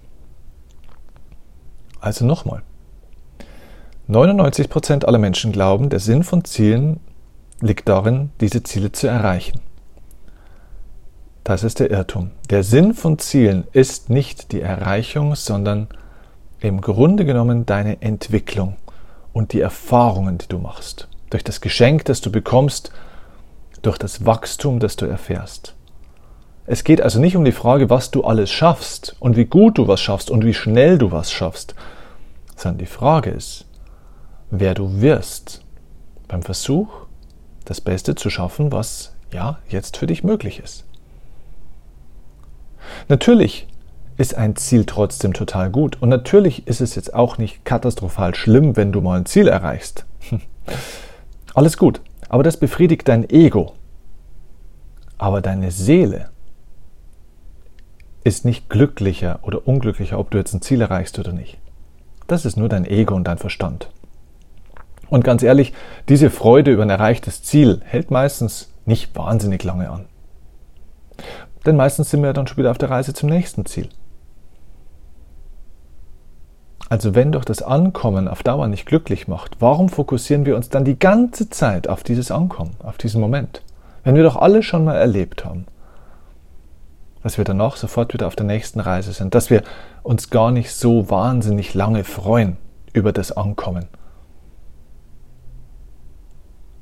Also 2.00 2.25
nochmal. 2.25 2.62
99% 4.10 5.06
aller 5.06 5.18
Menschen 5.18 5.51
glauben, 5.51 5.90
der 5.90 6.00
Sinn 6.00 6.24
von 6.24 6.44
Zielen 6.44 7.00
liegt 7.62 7.88
darin, 7.88 8.32
diese 8.42 8.63
Ziele 8.63 8.92
zu 8.92 9.08
erreichen. 9.08 9.62
Das 11.43 11.63
ist 11.63 11.79
der 11.79 11.89
Irrtum. 11.89 12.31
Der 12.51 12.63
Sinn 12.63 12.93
von 12.93 13.17
Zielen 13.17 13.65
ist 13.71 14.12
nicht 14.12 14.51
die 14.51 14.62
Erreichung, 14.62 15.36
sondern 15.36 15.88
im 16.60 16.81
Grunde 16.81 17.25
genommen 17.25 17.65
deine 17.65 18.00
Entwicklung 18.03 18.75
und 19.33 19.53
die 19.53 19.62
Erfahrungen, 19.62 20.38
die 20.38 20.48
du 20.48 20.60
machst. 20.60 21.07
Durch 21.31 21.43
das 21.43 21.60
Geschenk, 21.60 22.05
das 22.05 22.21
du 22.21 22.31
bekommst, 22.31 22.91
durch 23.81 23.98
das 23.98 24.24
Wachstum, 24.24 24.79
das 24.79 24.95
du 24.98 25.07
erfährst. 25.07 25.74
Es 26.67 26.83
geht 26.83 27.01
also 27.01 27.19
nicht 27.19 27.36
um 27.36 27.43
die 27.43 27.51
Frage, 27.51 27.89
was 27.89 28.12
du 28.12 28.24
alles 28.24 28.51
schaffst 28.51 29.15
und 29.19 29.36
wie 29.36 29.45
gut 29.45 29.79
du 29.79 29.88
was 29.88 30.00
schaffst 30.00 30.29
und 30.29 30.45
wie 30.45 30.53
schnell 30.53 31.00
du 31.00 31.12
was 31.12 31.31
schaffst, 31.31 31.74
sondern 32.55 32.77
die 32.77 32.86
Frage 32.86 33.31
ist, 33.31 33.65
wer 34.51 34.75
du 34.75 35.01
wirst 35.01 35.63
beim 36.27 36.43
Versuch, 36.43 36.89
das 37.65 37.81
Beste 37.81 38.13
zu 38.13 38.29
schaffen, 38.29 38.71
was 38.71 39.15
ja 39.33 39.57
jetzt 39.69 39.98
für 39.98 40.05
dich 40.05 40.24
möglich 40.24 40.60
ist. 40.60 40.86
Natürlich 43.07 43.67
ist 44.17 44.35
ein 44.35 44.55
Ziel 44.55 44.85
trotzdem 44.85 45.33
total 45.33 45.69
gut 45.69 46.01
und 46.01 46.09
natürlich 46.09 46.67
ist 46.67 46.81
es 46.81 46.95
jetzt 46.95 47.13
auch 47.13 47.38
nicht 47.38 47.65
katastrophal 47.65 48.35
schlimm, 48.35 48.75
wenn 48.77 48.91
du 48.91 49.01
mal 49.01 49.17
ein 49.17 49.25
Ziel 49.25 49.47
erreichst. 49.47 50.05
Alles 51.53 51.77
gut, 51.77 52.01
aber 52.29 52.43
das 52.43 52.57
befriedigt 52.57 53.07
dein 53.07 53.29
Ego. 53.29 53.73
Aber 55.17 55.41
deine 55.41 55.71
Seele 55.71 56.29
ist 58.23 58.45
nicht 58.45 58.69
glücklicher 58.69 59.39
oder 59.41 59.67
unglücklicher, 59.67 60.19
ob 60.19 60.31
du 60.31 60.38
jetzt 60.38 60.53
ein 60.53 60.61
Ziel 60.61 60.81
erreichst 60.81 61.17
oder 61.19 61.33
nicht. 61.33 61.57
Das 62.27 62.45
ist 62.45 62.57
nur 62.57 62.69
dein 62.69 62.85
Ego 62.85 63.15
und 63.15 63.25
dein 63.25 63.38
Verstand. 63.38 63.89
Und 65.09 65.23
ganz 65.23 65.43
ehrlich, 65.43 65.73
diese 66.07 66.29
Freude 66.29 66.71
über 66.71 66.83
ein 66.83 66.89
erreichtes 66.89 67.43
Ziel 67.43 67.81
hält 67.83 68.11
meistens 68.11 68.71
nicht 68.85 69.15
wahnsinnig 69.15 69.63
lange 69.63 69.89
an. 69.89 70.05
Denn 71.65 71.75
meistens 71.75 72.10
sind 72.10 72.24
wir 72.24 72.34
dann 72.34 72.48
schon 72.48 72.58
wieder 72.58 72.72
auf 72.72 72.77
der 72.77 72.89
Reise 72.89 73.13
zum 73.13 73.30
nächsten 73.30 73.65
Ziel. 73.65 73.89
Also 76.89 77.15
wenn 77.15 77.32
doch 77.32 77.46
das 77.46 77.62
Ankommen 77.62 78.27
auf 78.27 78.44
Dauer 78.44 78.68
nicht 78.68 78.86
glücklich 78.86 79.27
macht, 79.27 79.62
warum 79.62 79.88
fokussieren 79.88 80.46
wir 80.46 80.58
uns 80.58 80.68
dann 80.68 80.84
die 80.84 81.00
ganze 81.00 81.50
Zeit 81.50 81.88
auf 81.88 82.03
dieses 82.03 82.32
Ankommen, 82.32 82.75
auf 82.84 82.98
diesen 82.98 83.22
Moment? 83.22 83.62
Wenn 84.03 84.15
wir 84.15 84.24
doch 84.24 84.36
alle 84.36 84.62
schon 84.62 84.84
mal 84.84 84.96
erlebt 84.96 85.46
haben, 85.46 85.68
dass 87.24 87.38
wir 87.38 87.46
danach 87.46 87.77
sofort 87.77 88.13
wieder 88.13 88.27
auf 88.27 88.36
der 88.36 88.46
nächsten 88.46 88.80
Reise 88.80 89.13
sind, 89.13 89.36
dass 89.36 89.50
wir 89.50 89.63
uns 90.03 90.32
gar 90.32 90.51
nicht 90.51 90.74
so 90.74 91.10
wahnsinnig 91.10 91.74
lange 91.74 92.03
freuen 92.03 92.58
über 92.94 93.13
das 93.13 93.32
Ankommen. 93.32 93.88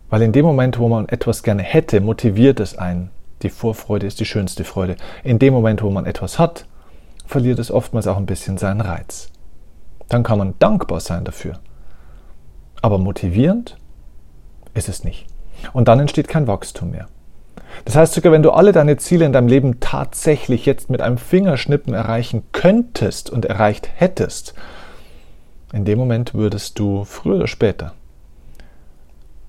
Weil 0.10 0.24
in 0.24 0.32
dem 0.32 0.46
Moment, 0.46 0.80
wo 0.80 0.88
man 0.88 1.08
etwas 1.08 1.44
gerne 1.44 1.62
hätte, 1.62 2.02
motiviert 2.02 2.60
es 2.60 2.78
einen, 2.78 3.12
die 3.42 3.50
Vorfreude 3.50 4.08
ist 4.08 4.20
die 4.20 4.26
schönste 4.26 4.64
Freude. 4.64 4.96
In 5.24 5.40
dem 5.40 5.54
Moment, 5.54 5.82
wo 5.82 5.90
man 5.90 6.06
etwas 6.06 6.40
hat, 6.40 6.66
verliert 7.26 7.60
es 7.60 7.72
oftmals 7.72 8.08
auch 8.08 8.18
ein 8.18 8.26
bisschen 8.26 8.58
seinen 8.58 8.82
Reiz. 8.82 9.30
Dann 10.08 10.24
kann 10.24 10.40
man 10.40 10.56
dankbar 10.60 11.00
sein 11.00 11.24
dafür. 11.24 11.60
Aber 12.82 12.98
motivierend 12.98 13.78
ist 14.74 14.90
es 14.90 15.04
nicht. 15.04 15.28
Und 15.74 15.88
dann 15.88 16.00
entsteht 16.00 16.28
kein 16.28 16.48
Wachstum 16.48 16.92
mehr. 16.92 17.08
Das 17.86 17.96
heißt 17.96 18.14
sogar, 18.14 18.32
wenn 18.32 18.44
du 18.44 18.52
alle 18.52 18.72
deine 18.72 18.98
Ziele 18.98 19.26
in 19.26 19.34
deinem 19.34 19.48
Leben 19.48 19.80
tatsächlich 19.80 20.66
jetzt 20.66 20.90
mit 20.90 21.02
einem 21.02 21.18
Fingerschnippen 21.18 21.94
erreichen 21.94 22.44
könntest 22.52 23.30
und 23.30 23.46
erreicht 23.46 23.90
hättest, 23.96 24.54
in 25.72 25.86
dem 25.86 26.00
Moment 26.00 26.34
würdest 26.34 26.80
du 26.80 27.06
früher 27.06 27.36
oder 27.36 27.48
später 27.48 27.94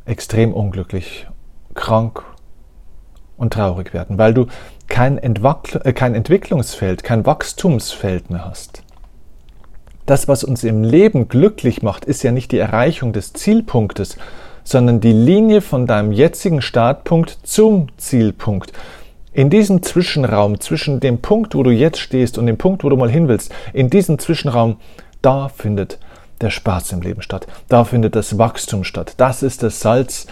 extrem 0.04 0.52
unglücklich, 0.52 1.26
krank 1.74 2.22
und 3.40 3.54
traurig 3.54 3.94
werden, 3.94 4.18
weil 4.18 4.34
du 4.34 4.46
kein, 4.88 5.18
Entwackl 5.18 5.80
äh, 5.84 5.92
kein 5.92 6.14
Entwicklungsfeld, 6.14 7.02
kein 7.02 7.24
Wachstumsfeld 7.24 8.30
mehr 8.30 8.44
hast. 8.44 8.82
Das, 10.06 10.28
was 10.28 10.44
uns 10.44 10.62
im 10.62 10.84
Leben 10.84 11.28
glücklich 11.28 11.82
macht, 11.82 12.04
ist 12.04 12.22
ja 12.22 12.32
nicht 12.32 12.52
die 12.52 12.58
Erreichung 12.58 13.12
des 13.12 13.32
Zielpunktes, 13.32 14.18
sondern 14.62 15.00
die 15.00 15.12
Linie 15.12 15.62
von 15.62 15.86
deinem 15.86 16.12
jetzigen 16.12 16.60
Startpunkt 16.60 17.38
zum 17.44 17.88
Zielpunkt. 17.96 18.72
In 19.32 19.48
diesem 19.48 19.82
Zwischenraum, 19.82 20.60
zwischen 20.60 21.00
dem 21.00 21.22
Punkt, 21.22 21.54
wo 21.54 21.62
du 21.62 21.70
jetzt 21.70 21.98
stehst 21.98 22.36
und 22.36 22.46
dem 22.46 22.58
Punkt, 22.58 22.84
wo 22.84 22.88
du 22.88 22.96
mal 22.96 23.10
hin 23.10 23.28
willst, 23.28 23.54
in 23.72 23.88
diesem 23.88 24.18
Zwischenraum, 24.18 24.76
da 25.22 25.48
findet 25.48 25.98
der 26.40 26.50
Spaß 26.50 26.92
im 26.92 27.02
Leben 27.02 27.22
statt. 27.22 27.46
Da 27.68 27.84
findet 27.84 28.16
das 28.16 28.36
Wachstum 28.36 28.84
statt. 28.84 29.14
Das 29.16 29.42
ist 29.42 29.62
das 29.62 29.80
Salz 29.80 30.26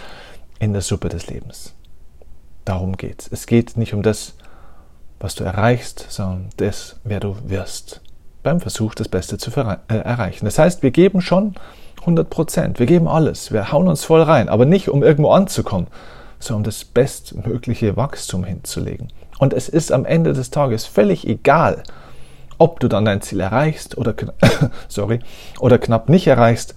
in 0.59 0.73
der 0.73 0.81
Suppe 0.81 1.09
des 1.09 1.27
Lebens. 1.27 1.73
Darum 2.65 2.97
geht's. 2.97 3.29
Es 3.31 3.47
geht 3.47 3.77
nicht 3.77 3.93
um 3.93 4.03
das, 4.03 4.35
was 5.19 5.35
du 5.35 5.43
erreichst, 5.43 6.05
sondern 6.09 6.49
das, 6.57 6.97
wer 7.03 7.19
du 7.19 7.35
wirst. 7.45 8.01
Beim 8.43 8.61
Versuch, 8.61 8.95
das 8.95 9.09
Beste 9.09 9.37
zu 9.37 9.51
äh, 9.51 9.77
erreichen. 9.87 10.45
Das 10.45 10.59
heißt, 10.59 10.81
wir 10.81 10.91
geben 10.91 11.21
schon 11.21 11.55
100 12.01 12.29
Prozent. 12.29 12.79
Wir 12.79 12.85
geben 12.85 13.07
alles. 13.07 13.51
Wir 13.51 13.71
hauen 13.71 13.87
uns 13.87 14.03
voll 14.03 14.21
rein. 14.21 14.49
Aber 14.49 14.65
nicht, 14.65 14.89
um 14.89 15.03
irgendwo 15.03 15.31
anzukommen, 15.31 15.87
sondern 16.39 16.61
um 16.61 16.63
das 16.63 16.85
bestmögliche 16.85 17.97
Wachstum 17.97 18.43
hinzulegen. 18.43 19.11
Und 19.39 19.53
es 19.53 19.69
ist 19.69 19.91
am 19.91 20.05
Ende 20.05 20.33
des 20.33 20.51
Tages 20.51 20.85
völlig 20.85 21.27
egal, 21.27 21.83
ob 22.57 22.79
du 22.79 22.87
dann 22.87 23.05
dein 23.05 23.21
Ziel 23.21 23.39
erreichst 23.39 23.97
oder, 23.97 24.13
sorry, 24.87 25.19
oder 25.59 25.77
knapp 25.77 26.09
nicht 26.09 26.27
erreichst 26.27 26.75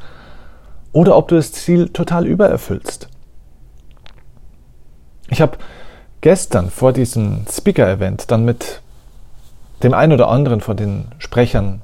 oder 0.93 1.17
ob 1.17 1.29
du 1.29 1.37
das 1.37 1.53
Ziel 1.53 1.89
total 1.89 2.27
übererfüllst. 2.27 3.09
Ich 5.33 5.41
habe 5.41 5.57
gestern 6.21 6.69
vor 6.69 6.93
diesem 6.93 7.47
Speaker-Event 7.51 8.31
dann 8.31 8.45
mit 8.45 8.83
dem 9.83 9.95
einen 9.95 10.13
oder 10.13 10.29
anderen 10.29 10.61
von 10.61 10.77
den 10.77 11.07
Sprechern 11.17 11.81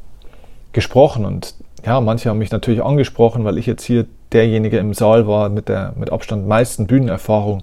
gesprochen 0.74 1.24
und 1.24 1.54
ja, 1.82 1.98
manche 2.02 2.28
haben 2.28 2.36
mich 2.36 2.50
natürlich 2.50 2.84
angesprochen, 2.84 3.46
weil 3.46 3.56
ich 3.56 3.64
jetzt 3.64 3.84
hier 3.84 4.04
derjenige 4.32 4.76
im 4.76 4.92
Saal 4.92 5.26
war 5.26 5.48
mit 5.48 5.70
der 5.70 5.94
mit 5.96 6.12
Abstand 6.12 6.46
meisten 6.46 6.86
Bühnenerfahrung. 6.86 7.62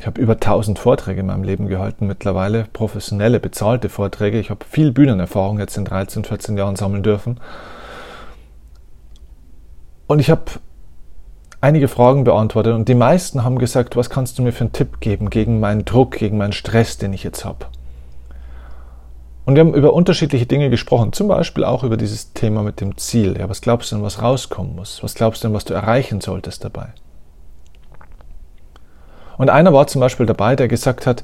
Ich 0.00 0.08
habe 0.08 0.20
über 0.20 0.32
1000 0.32 0.76
Vorträge 0.76 1.20
in 1.20 1.26
meinem 1.26 1.44
Leben 1.44 1.68
gehalten 1.68 2.08
mittlerweile, 2.08 2.66
professionelle, 2.72 3.38
bezahlte 3.38 3.88
Vorträge. 3.88 4.40
Ich 4.40 4.50
habe 4.50 4.64
viel 4.68 4.90
Bühnenerfahrung 4.90 5.60
jetzt 5.60 5.76
in 5.76 5.84
13, 5.84 6.24
14 6.24 6.58
Jahren 6.58 6.74
sammeln 6.74 7.04
dürfen. 7.04 7.38
Und 10.08 10.18
ich 10.18 10.30
habe 10.30 10.46
einige 11.60 11.88
Fragen 11.88 12.24
beantwortet 12.24 12.74
und 12.74 12.88
die 12.88 12.94
meisten 12.94 13.44
haben 13.44 13.58
gesagt, 13.58 13.96
was 13.96 14.10
kannst 14.10 14.38
du 14.38 14.42
mir 14.42 14.52
für 14.52 14.64
einen 14.64 14.72
Tipp 14.72 15.00
geben 15.00 15.30
gegen 15.30 15.60
meinen 15.60 15.84
Druck, 15.84 16.12
gegen 16.12 16.38
meinen 16.38 16.52
Stress, 16.52 16.98
den 16.98 17.12
ich 17.12 17.24
jetzt 17.24 17.44
habe. 17.44 17.66
Und 19.46 19.54
wir 19.54 19.60
haben 19.60 19.74
über 19.74 19.92
unterschiedliche 19.92 20.46
Dinge 20.46 20.70
gesprochen, 20.70 21.12
zum 21.12 21.28
Beispiel 21.28 21.64
auch 21.64 21.84
über 21.84 21.96
dieses 21.96 22.32
Thema 22.32 22.62
mit 22.62 22.80
dem 22.80 22.96
Ziel. 22.96 23.36
Ja, 23.38 23.48
was 23.48 23.60
glaubst 23.60 23.92
du 23.92 23.96
denn, 23.96 24.04
was 24.04 24.20
rauskommen 24.20 24.74
muss? 24.74 25.04
Was 25.04 25.14
glaubst 25.14 25.44
du 25.44 25.48
denn, 25.48 25.54
was 25.54 25.64
du 25.64 25.72
erreichen 25.72 26.20
solltest 26.20 26.64
dabei? 26.64 26.88
Und 29.38 29.50
einer 29.50 29.72
war 29.72 29.86
zum 29.86 30.00
Beispiel 30.00 30.26
dabei, 30.26 30.56
der 30.56 30.66
gesagt 30.66 31.06
hat, 31.06 31.22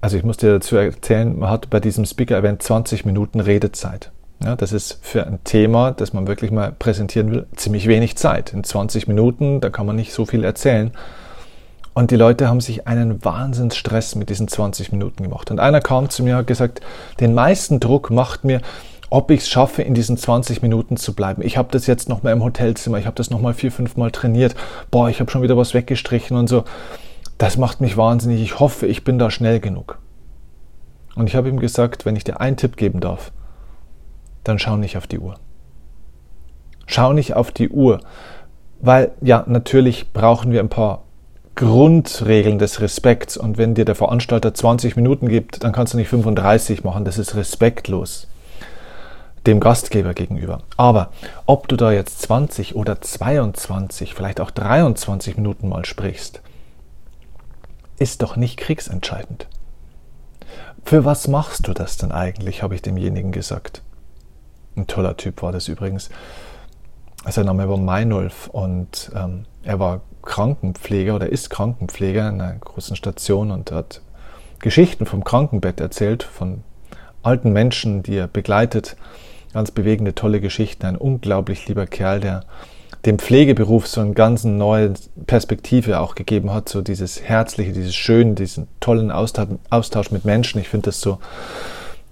also 0.00 0.16
ich 0.16 0.24
muss 0.24 0.36
dir 0.36 0.52
dazu 0.52 0.76
erzählen, 0.76 1.38
man 1.38 1.50
hat 1.50 1.70
bei 1.70 1.80
diesem 1.80 2.04
Speaker-Event 2.04 2.62
20 2.62 3.04
Minuten 3.04 3.40
Redezeit. 3.40 4.12
Ja, 4.44 4.54
das 4.54 4.72
ist 4.72 4.98
für 5.02 5.26
ein 5.26 5.42
Thema, 5.42 5.90
das 5.90 6.12
man 6.12 6.28
wirklich 6.28 6.52
mal 6.52 6.70
präsentieren 6.70 7.32
will, 7.32 7.46
ziemlich 7.56 7.88
wenig 7.88 8.16
Zeit. 8.16 8.52
In 8.52 8.62
20 8.62 9.08
Minuten, 9.08 9.60
da 9.60 9.68
kann 9.68 9.86
man 9.86 9.96
nicht 9.96 10.12
so 10.12 10.26
viel 10.26 10.44
erzählen. 10.44 10.92
Und 11.92 12.12
die 12.12 12.16
Leute 12.16 12.48
haben 12.48 12.60
sich 12.60 12.86
einen 12.86 13.24
Wahnsinnsstress 13.24 14.14
mit 14.14 14.30
diesen 14.30 14.46
20 14.46 14.92
Minuten 14.92 15.24
gemacht. 15.24 15.50
Und 15.50 15.58
einer 15.58 15.80
kam 15.80 16.08
zu 16.10 16.22
mir 16.22 16.34
und 16.34 16.38
hat 16.38 16.46
gesagt, 16.46 16.80
den 17.18 17.34
meisten 17.34 17.80
Druck 17.80 18.10
macht 18.10 18.44
mir, 18.44 18.60
ob 19.10 19.32
ich 19.32 19.40
es 19.40 19.48
schaffe, 19.48 19.82
in 19.82 19.94
diesen 19.94 20.16
20 20.16 20.62
Minuten 20.62 20.96
zu 20.96 21.14
bleiben. 21.14 21.42
Ich 21.42 21.56
habe 21.56 21.68
das 21.72 21.88
jetzt 21.88 22.08
nochmal 22.08 22.34
im 22.34 22.44
Hotelzimmer, 22.44 22.98
ich 22.98 23.06
habe 23.06 23.16
das 23.16 23.30
nochmal 23.30 23.54
vier, 23.54 23.72
fünf 23.72 23.96
Mal 23.96 24.12
trainiert. 24.12 24.54
Boah, 24.92 25.08
ich 25.08 25.18
habe 25.18 25.30
schon 25.32 25.42
wieder 25.42 25.56
was 25.56 25.74
weggestrichen 25.74 26.36
und 26.36 26.46
so. 26.46 26.62
Das 27.38 27.56
macht 27.56 27.80
mich 27.80 27.96
wahnsinnig. 27.96 28.42
Ich 28.42 28.60
hoffe, 28.60 28.86
ich 28.86 29.02
bin 29.02 29.18
da 29.18 29.32
schnell 29.32 29.58
genug. 29.58 29.98
Und 31.16 31.26
ich 31.26 31.34
habe 31.34 31.48
ihm 31.48 31.58
gesagt, 31.58 32.06
wenn 32.06 32.14
ich 32.14 32.22
dir 32.22 32.40
einen 32.40 32.56
Tipp 32.56 32.76
geben 32.76 33.00
darf, 33.00 33.32
dann 34.48 34.58
schau 34.58 34.76
nicht 34.76 34.96
auf 34.96 35.06
die 35.06 35.18
Uhr. 35.18 35.36
Schau 36.86 37.12
nicht 37.12 37.34
auf 37.34 37.50
die 37.50 37.68
Uhr, 37.68 38.00
weil 38.80 39.12
ja, 39.20 39.44
natürlich 39.46 40.12
brauchen 40.12 40.52
wir 40.52 40.60
ein 40.60 40.70
paar 40.70 41.04
Grundregeln 41.54 42.58
des 42.58 42.80
Respekts 42.80 43.36
und 43.36 43.58
wenn 43.58 43.74
dir 43.74 43.84
der 43.84 43.94
Veranstalter 43.94 44.54
20 44.54 44.96
Minuten 44.96 45.28
gibt, 45.28 45.64
dann 45.64 45.72
kannst 45.72 45.92
du 45.92 45.98
nicht 45.98 46.08
35 46.08 46.84
machen, 46.84 47.04
das 47.04 47.18
ist 47.18 47.34
respektlos 47.34 48.28
dem 49.46 49.60
Gastgeber 49.60 50.14
gegenüber. 50.14 50.62
Aber 50.76 51.10
ob 51.46 51.68
du 51.68 51.76
da 51.76 51.90
jetzt 51.90 52.20
20 52.22 52.76
oder 52.76 53.00
22, 53.00 54.14
vielleicht 54.14 54.40
auch 54.40 54.50
23 54.50 55.36
Minuten 55.36 55.68
mal 55.68 55.84
sprichst, 55.84 56.42
ist 57.98 58.22
doch 58.22 58.36
nicht 58.36 58.56
kriegsentscheidend. 58.58 59.46
Für 60.84 61.04
was 61.04 61.28
machst 61.28 61.66
du 61.66 61.74
das 61.74 61.96
denn 61.96 62.12
eigentlich, 62.12 62.62
habe 62.62 62.74
ich 62.74 62.82
demjenigen 62.82 63.32
gesagt. 63.32 63.82
Ein 64.78 64.86
toller 64.86 65.16
Typ 65.16 65.42
war 65.42 65.50
das 65.50 65.66
übrigens. 65.66 66.08
Sein 67.28 67.46
Name 67.46 67.68
war 67.68 67.76
Meinolf 67.76 68.46
und 68.46 69.10
ähm, 69.14 69.44
er 69.64 69.80
war 69.80 70.02
Krankenpfleger 70.22 71.16
oder 71.16 71.28
ist 71.28 71.50
Krankenpfleger 71.50 72.28
in 72.28 72.40
einer 72.40 72.54
großen 72.54 72.94
Station 72.94 73.50
und 73.50 73.72
hat 73.72 74.02
Geschichten 74.60 75.04
vom 75.04 75.24
Krankenbett 75.24 75.80
erzählt, 75.80 76.22
von 76.22 76.62
alten 77.22 77.52
Menschen, 77.52 78.04
die 78.04 78.16
er 78.16 78.28
begleitet. 78.28 78.96
Ganz 79.52 79.72
bewegende, 79.72 80.14
tolle 80.14 80.40
Geschichten. 80.40 80.86
Ein 80.86 80.96
unglaublich 80.96 81.66
lieber 81.66 81.86
Kerl, 81.86 82.20
der 82.20 82.44
dem 83.04 83.18
Pflegeberuf 83.18 83.88
so 83.88 84.00
eine 84.00 84.12
ganz 84.12 84.44
neue 84.44 84.94
Perspektive 85.26 85.98
auch 85.98 86.14
gegeben 86.14 86.52
hat, 86.52 86.68
so 86.68 86.82
dieses 86.82 87.22
Herzliche, 87.22 87.72
dieses 87.72 87.96
Schöne, 87.96 88.34
diesen 88.34 88.68
tollen 88.78 89.10
Austausch 89.10 90.10
mit 90.12 90.24
Menschen. 90.24 90.60
Ich 90.60 90.68
finde 90.68 90.86
das 90.86 91.00
so 91.00 91.18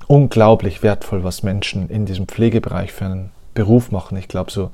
unglaublich 0.07 0.83
wertvoll, 0.83 1.25
was 1.25 1.43
Menschen 1.43 1.89
in 1.89 2.07
diesem 2.07 2.27
Pflegebereich 2.29 2.93
für 2.93 3.07
einen 3.07 3.31
Beruf 3.55 3.91
machen. 3.91 4.17
Ich 4.17 4.29
glaube, 4.29 4.51
so 4.51 4.71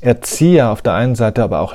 Erzieher 0.00 0.70
auf 0.70 0.82
der 0.82 0.94
einen 0.94 1.14
Seite, 1.14 1.42
aber 1.42 1.60
auch 1.60 1.74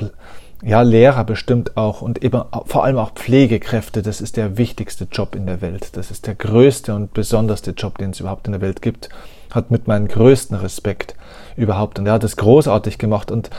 ja, 0.62 0.82
Lehrer 0.82 1.24
bestimmt 1.24 1.76
auch 1.76 2.02
und 2.02 2.22
eben 2.22 2.40
vor 2.66 2.84
allem 2.84 2.96
auch 2.96 3.12
Pflegekräfte, 3.14 4.00
das 4.00 4.20
ist 4.20 4.36
der 4.36 4.56
wichtigste 4.58 5.08
Job 5.10 5.34
in 5.34 5.46
der 5.46 5.60
Welt. 5.60 5.96
Das 5.96 6.12
ist 6.12 6.26
der 6.28 6.36
größte 6.36 6.94
und 6.94 7.12
besonderste 7.12 7.72
Job, 7.72 7.98
den 7.98 8.10
es 8.10 8.20
überhaupt 8.20 8.46
in 8.46 8.52
der 8.52 8.60
Welt 8.60 8.80
gibt. 8.80 9.08
Hat 9.50 9.72
mit 9.72 9.88
meinem 9.88 10.06
größten 10.06 10.56
Respekt 10.56 11.16
überhaupt. 11.56 11.98
Und 11.98 12.06
er 12.06 12.12
hat 12.12 12.24
es 12.24 12.36
großartig 12.36 12.98
gemacht. 12.98 13.32
Und 13.32 13.50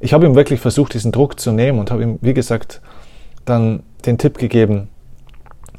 ich 0.00 0.14
habe 0.14 0.24
ihm 0.24 0.34
wirklich 0.34 0.60
versucht, 0.60 0.94
diesen 0.94 1.12
Druck 1.12 1.38
zu 1.38 1.52
nehmen 1.52 1.78
und 1.78 1.90
habe 1.90 2.02
ihm, 2.02 2.18
wie 2.22 2.34
gesagt, 2.34 2.80
dann 3.44 3.82
den 4.06 4.16
Tipp 4.16 4.38
gegeben, 4.38 4.88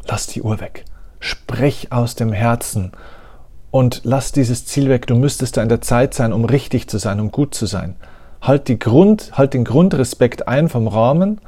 lass 0.08 0.28
die 0.28 0.44
Uhr 0.44 0.60
weg. 0.62 0.86
Sprech 1.20 1.92
aus 1.92 2.14
dem 2.14 2.32
Herzen 2.32 2.92
und 3.78 4.02
lass 4.06 4.32
dieses 4.32 4.66
Ziel 4.66 4.90
weg. 4.90 5.06
Du 5.06 5.14
müsstest 5.14 5.56
da 5.56 5.62
in 5.62 5.70
der 5.70 5.82
Zeit 5.82 6.16
sein, 6.16 6.34
um 6.34 6.46
richtig 6.46 6.88
zu 6.88 6.98
sein, 6.98 7.20
um 7.20 7.32
gut 7.32 7.54
zu 7.54 7.68
sein. 7.68 7.96
Halt, 8.42 8.70
die 8.70 8.80
Grund, 8.80 9.34
halt 9.34 9.54
den 9.54 9.66
Grundrespekt 9.66 10.48
ein 10.48 10.68
vom 10.68 10.88
Rahmen, 10.88 11.40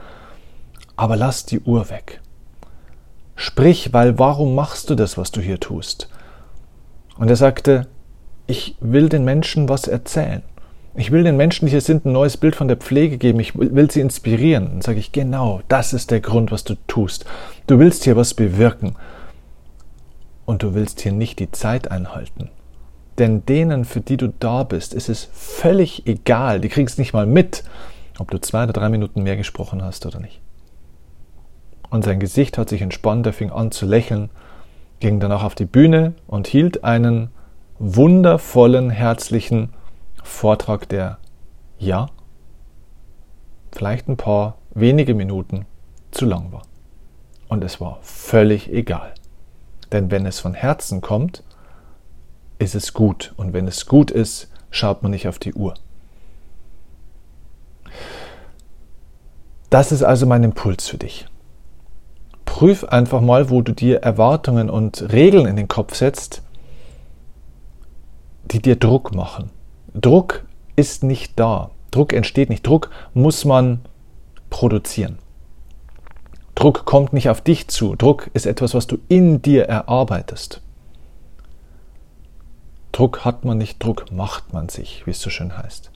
aber 0.95 1.15
lass 1.15 1.47
die 1.47 1.59
Uhr 1.59 1.89
weg. 1.89 2.21
Sprich, 3.35 3.93
weil 3.93 4.19
warum 4.19 4.53
machst 4.53 4.91
du 4.91 4.95
das, 4.95 5.17
was 5.17 5.31
du 5.31 5.41
hier 5.41 5.59
tust? 5.59 6.07
Und 7.17 7.31
er 7.31 7.35
sagte, 7.35 7.87
ich 8.45 8.75
will 8.79 9.09
den 9.09 9.25
Menschen 9.25 9.67
was 9.67 9.87
erzählen. 9.87 10.43
Ich 10.93 11.11
will 11.11 11.23
den 11.23 11.35
Menschen, 11.35 11.65
die 11.65 11.71
hier 11.71 11.81
sind, 11.81 12.05
ein 12.05 12.11
neues 12.11 12.37
Bild 12.37 12.55
von 12.55 12.67
der 12.67 12.77
Pflege 12.77 13.17
geben. 13.17 13.39
Ich 13.39 13.57
will 13.57 13.89
sie 13.89 14.01
inspirieren. 14.01 14.67
Dann 14.69 14.81
sage 14.81 14.99
ich, 14.99 15.11
genau, 15.11 15.61
das 15.67 15.93
ist 15.93 16.11
der 16.11 16.19
Grund, 16.19 16.51
was 16.51 16.63
du 16.63 16.75
tust. 16.85 17.25
Du 17.65 17.79
willst 17.79 18.03
hier 18.03 18.15
was 18.15 18.35
bewirken 18.35 18.95
und 20.49 20.63
du 20.63 20.73
willst 20.73 21.01
hier 21.01 21.11
nicht 21.11 21.37
die 21.37 21.51
Zeit 21.51 21.91
einhalten. 21.91 22.49
Denn 23.19 23.45
denen, 23.45 23.85
für 23.85 24.01
die 24.01 24.17
du 24.17 24.29
da 24.39 24.63
bist, 24.63 24.95
ist 24.95 25.07
es 25.07 25.29
völlig 25.31 26.07
egal. 26.07 26.59
Die 26.59 26.69
kriegen 26.69 26.87
es 26.87 26.97
nicht 26.97 27.13
mal 27.13 27.27
mit, 27.27 27.63
ob 28.17 28.31
du 28.31 28.39
zwei 28.39 28.63
oder 28.63 28.73
drei 28.73 28.89
Minuten 28.89 29.21
mehr 29.21 29.37
gesprochen 29.37 29.83
hast 29.83 30.07
oder 30.07 30.19
nicht. 30.19 30.41
Und 31.91 32.03
sein 32.03 32.19
Gesicht 32.19 32.57
hat 32.57 32.67
sich 32.67 32.81
entspannt, 32.81 33.27
er 33.27 33.33
fing 33.33 33.51
an 33.51 33.69
zu 33.69 33.85
lächeln, 33.85 34.31
ging 34.99 35.19
danach 35.19 35.43
auf 35.43 35.53
die 35.53 35.65
Bühne 35.65 36.15
und 36.25 36.47
hielt 36.47 36.83
einen 36.83 37.29
wundervollen, 37.77 38.89
herzlichen 38.89 39.69
Vortrag, 40.23 40.89
der 40.89 41.19
ja, 41.77 42.07
vielleicht 43.71 44.07
ein 44.07 44.17
paar 44.17 44.57
wenige 44.73 45.13
Minuten 45.13 45.67
zu 46.09 46.25
lang 46.25 46.51
war. 46.51 46.63
Und 47.49 47.63
es 47.63 47.79
war 47.79 47.99
völlig 48.01 48.73
egal. 48.73 49.13
Denn 49.91 50.11
wenn 50.11 50.25
es 50.25 50.39
von 50.39 50.53
Herzen 50.53 51.01
kommt, 51.01 51.43
ist 52.59 52.75
es 52.75 52.93
gut. 52.93 53.33
Und 53.37 53.53
wenn 53.53 53.67
es 53.67 53.85
gut 53.85 54.11
ist, 54.11 54.51
schaut 54.69 55.01
man 55.01 55.11
nicht 55.11 55.27
auf 55.27 55.39
die 55.39 55.53
Uhr. 55.53 55.73
Das 59.69 59.91
ist 59.91 60.03
also 60.03 60.25
mein 60.25 60.43
Impuls 60.43 60.87
für 60.87 60.97
dich. 60.97 61.27
Prüf 62.45 62.83
einfach 62.83 63.21
mal, 63.21 63.49
wo 63.49 63.61
du 63.61 63.73
dir 63.73 63.99
Erwartungen 63.99 64.69
und 64.69 65.13
Regeln 65.13 65.45
in 65.45 65.55
den 65.55 65.67
Kopf 65.67 65.95
setzt, 65.95 66.41
die 68.45 68.61
dir 68.61 68.75
Druck 68.75 69.13
machen. 69.13 69.51
Druck 69.93 70.45
ist 70.75 71.03
nicht 71.03 71.39
da. 71.39 71.71
Druck 71.91 72.13
entsteht 72.13 72.49
nicht. 72.49 72.65
Druck 72.65 72.89
muss 73.13 73.45
man 73.45 73.81
produzieren. 74.49 75.19
Druck 76.59 76.83
kommt 76.83 77.13
nicht 77.13 77.29
auf 77.29 77.39
dich 77.39 77.69
zu. 77.69 77.95
Druck 77.95 78.29
ist 78.33 78.45
etwas, 78.45 78.73
was 78.73 78.85
du 78.85 78.97
in 79.07 79.41
dir 79.41 79.69
erarbeitest. 79.69 80.59
Druck 82.91 83.23
hat 83.23 83.45
man 83.45 83.57
nicht, 83.57 83.81
Druck 83.81 84.11
macht 84.11 84.51
man 84.51 84.67
sich, 84.67 85.07
wie 85.07 85.11
es 85.11 85.21
so 85.21 85.29
schön 85.29 85.57
heißt. 85.57 85.89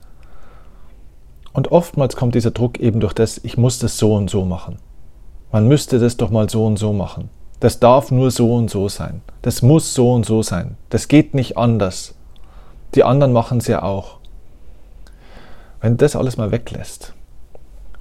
Und 1.52 1.74
oftmals 1.74 2.16
kommt 2.16 2.34
dieser 2.34 2.52
Druck 2.52 2.80
eben 2.80 3.02
durch 3.02 3.12
das, 3.12 3.42
ich 3.44 3.58
muss 3.58 3.78
das 3.80 3.98
so 3.98 4.14
und 4.16 4.30
so 4.30 4.46
machen. 4.46 4.78
Man 5.52 5.68
müsste 5.68 6.00
das 6.00 6.16
doch 6.16 6.30
mal 6.30 6.50
so 6.50 6.66
und 6.66 6.80
so 6.80 6.94
machen. 6.94 7.30
Das 7.60 7.82
darf 7.82 8.10
nur 8.10 8.32
so 8.32 8.56
und 8.56 8.70
so 8.70 8.88
sein. 8.88 9.22
Das 9.42 9.64
muss 9.64 9.94
so 9.94 10.14
und 10.14 10.26
so 10.26 10.44
sein. 10.44 10.78
Das 10.88 11.10
geht 11.10 11.34
nicht 11.34 11.58
anders. 11.58 12.16
Die 12.96 13.04
anderen 13.04 13.34
machen 13.34 13.58
es 13.58 13.68
ja 13.68 13.84
auch. 13.84 14.20
Wenn 15.82 15.98
du 15.98 15.98
das 15.98 16.16
alles 16.16 16.38
mal 16.38 16.52
weglässt, 16.52 17.14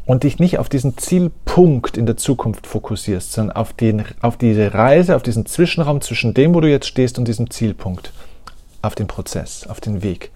und 0.04 0.24
dich 0.24 0.38
nicht 0.38 0.58
auf 0.58 0.68
diesen 0.68 0.98
Zielpunkt 0.98 1.96
in 1.96 2.06
der 2.06 2.16
Zukunft 2.16 2.66
fokussierst, 2.66 3.32
sondern 3.32 3.56
auf, 3.56 3.72
den, 3.72 4.04
auf 4.20 4.36
diese 4.36 4.74
Reise, 4.74 5.14
auf 5.14 5.22
diesen 5.22 5.46
Zwischenraum 5.46 6.00
zwischen 6.00 6.34
dem, 6.34 6.54
wo 6.54 6.60
du 6.60 6.68
jetzt 6.68 6.86
stehst 6.86 7.18
und 7.18 7.28
diesem 7.28 7.50
Zielpunkt, 7.50 8.12
auf 8.82 8.94
den 8.94 9.06
Prozess, 9.06 9.66
auf 9.66 9.80
den 9.80 10.02
Weg. 10.02 10.32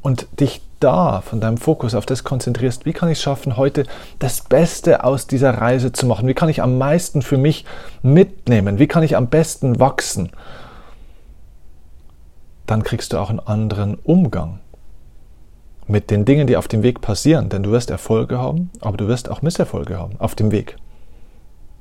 Und 0.00 0.26
dich 0.40 0.62
da 0.80 1.22
von 1.22 1.40
deinem 1.40 1.56
Fokus 1.56 1.94
auf 1.94 2.06
das 2.06 2.24
konzentrierst, 2.24 2.84
wie 2.84 2.92
kann 2.92 3.08
ich 3.08 3.18
es 3.18 3.22
schaffen, 3.22 3.56
heute 3.56 3.84
das 4.18 4.42
Beste 4.42 5.04
aus 5.04 5.26
dieser 5.26 5.50
Reise 5.50 5.92
zu 5.92 6.06
machen? 6.06 6.28
Wie 6.28 6.34
kann 6.34 6.48
ich 6.48 6.62
am 6.62 6.78
meisten 6.78 7.22
für 7.22 7.38
mich 7.38 7.64
mitnehmen? 8.02 8.78
Wie 8.78 8.86
kann 8.86 9.02
ich 9.02 9.16
am 9.16 9.28
besten 9.28 9.80
wachsen? 9.80 10.30
Dann 12.66 12.82
kriegst 12.82 13.12
du 13.12 13.18
auch 13.18 13.30
einen 13.30 13.40
anderen 13.40 13.96
Umgang 13.96 14.60
mit 15.86 16.10
den 16.10 16.24
Dingen, 16.24 16.46
die 16.46 16.56
auf 16.56 16.68
dem 16.68 16.82
Weg 16.82 17.00
passieren. 17.00 17.48
Denn 17.48 17.62
du 17.62 17.70
wirst 17.70 17.90
Erfolge 17.90 18.38
haben, 18.38 18.70
aber 18.80 18.96
du 18.96 19.08
wirst 19.08 19.30
auch 19.30 19.42
Misserfolge 19.42 19.98
haben 19.98 20.14
auf 20.18 20.34
dem 20.34 20.50
Weg. 20.50 20.76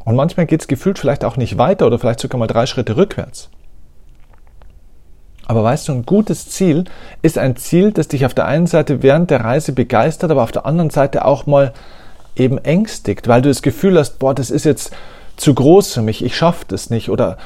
Und 0.06 0.16
manchmal 0.16 0.46
geht 0.46 0.62
es 0.62 0.68
gefühlt 0.68 1.00
vielleicht 1.00 1.24
auch 1.24 1.38
nicht 1.38 1.58
weiter 1.58 1.88
oder 1.88 2.00
vielleicht 2.00 2.20
sogar 2.20 2.40
mal 2.40 2.48
drei 2.48 2.66
Schritte 2.66 2.98
rückwärts. 2.98 3.50
Aber 5.46 5.64
weißt 5.64 5.88
du, 5.88 5.94
ein 5.94 6.06
gutes 6.06 6.50
Ziel 6.50 6.86
ist 7.22 7.38
ein 7.38 7.56
Ziel, 7.56 7.92
das 7.92 8.08
dich 8.08 8.26
auf 8.26 8.34
der 8.34 8.46
einen 8.46 8.68
Seite 8.68 9.04
während 9.04 9.30
der 9.30 9.42
Reise 9.42 9.74
begeistert, 9.74 10.32
aber 10.32 10.44
auf 10.44 10.52
der 10.52 10.66
anderen 10.66 10.90
Seite 10.90 11.26
auch 11.26 11.46
mal 11.46 11.74
eben 12.36 12.58
ängstigt, 12.58 13.28
weil 13.28 13.42
du 13.42 13.50
das 13.50 13.62
Gefühl 13.62 13.98
hast, 13.98 14.20
boah, 14.20 14.34
das 14.34 14.50
ist 14.52 14.66
jetzt 14.66 14.96
zu 15.36 15.54
groß 15.54 15.94
für 15.94 16.02
mich, 16.02 16.24
ich 16.24 16.36
schaffe 16.36 16.66
das 16.68 16.90
nicht 16.90 17.10
oder 17.10 17.38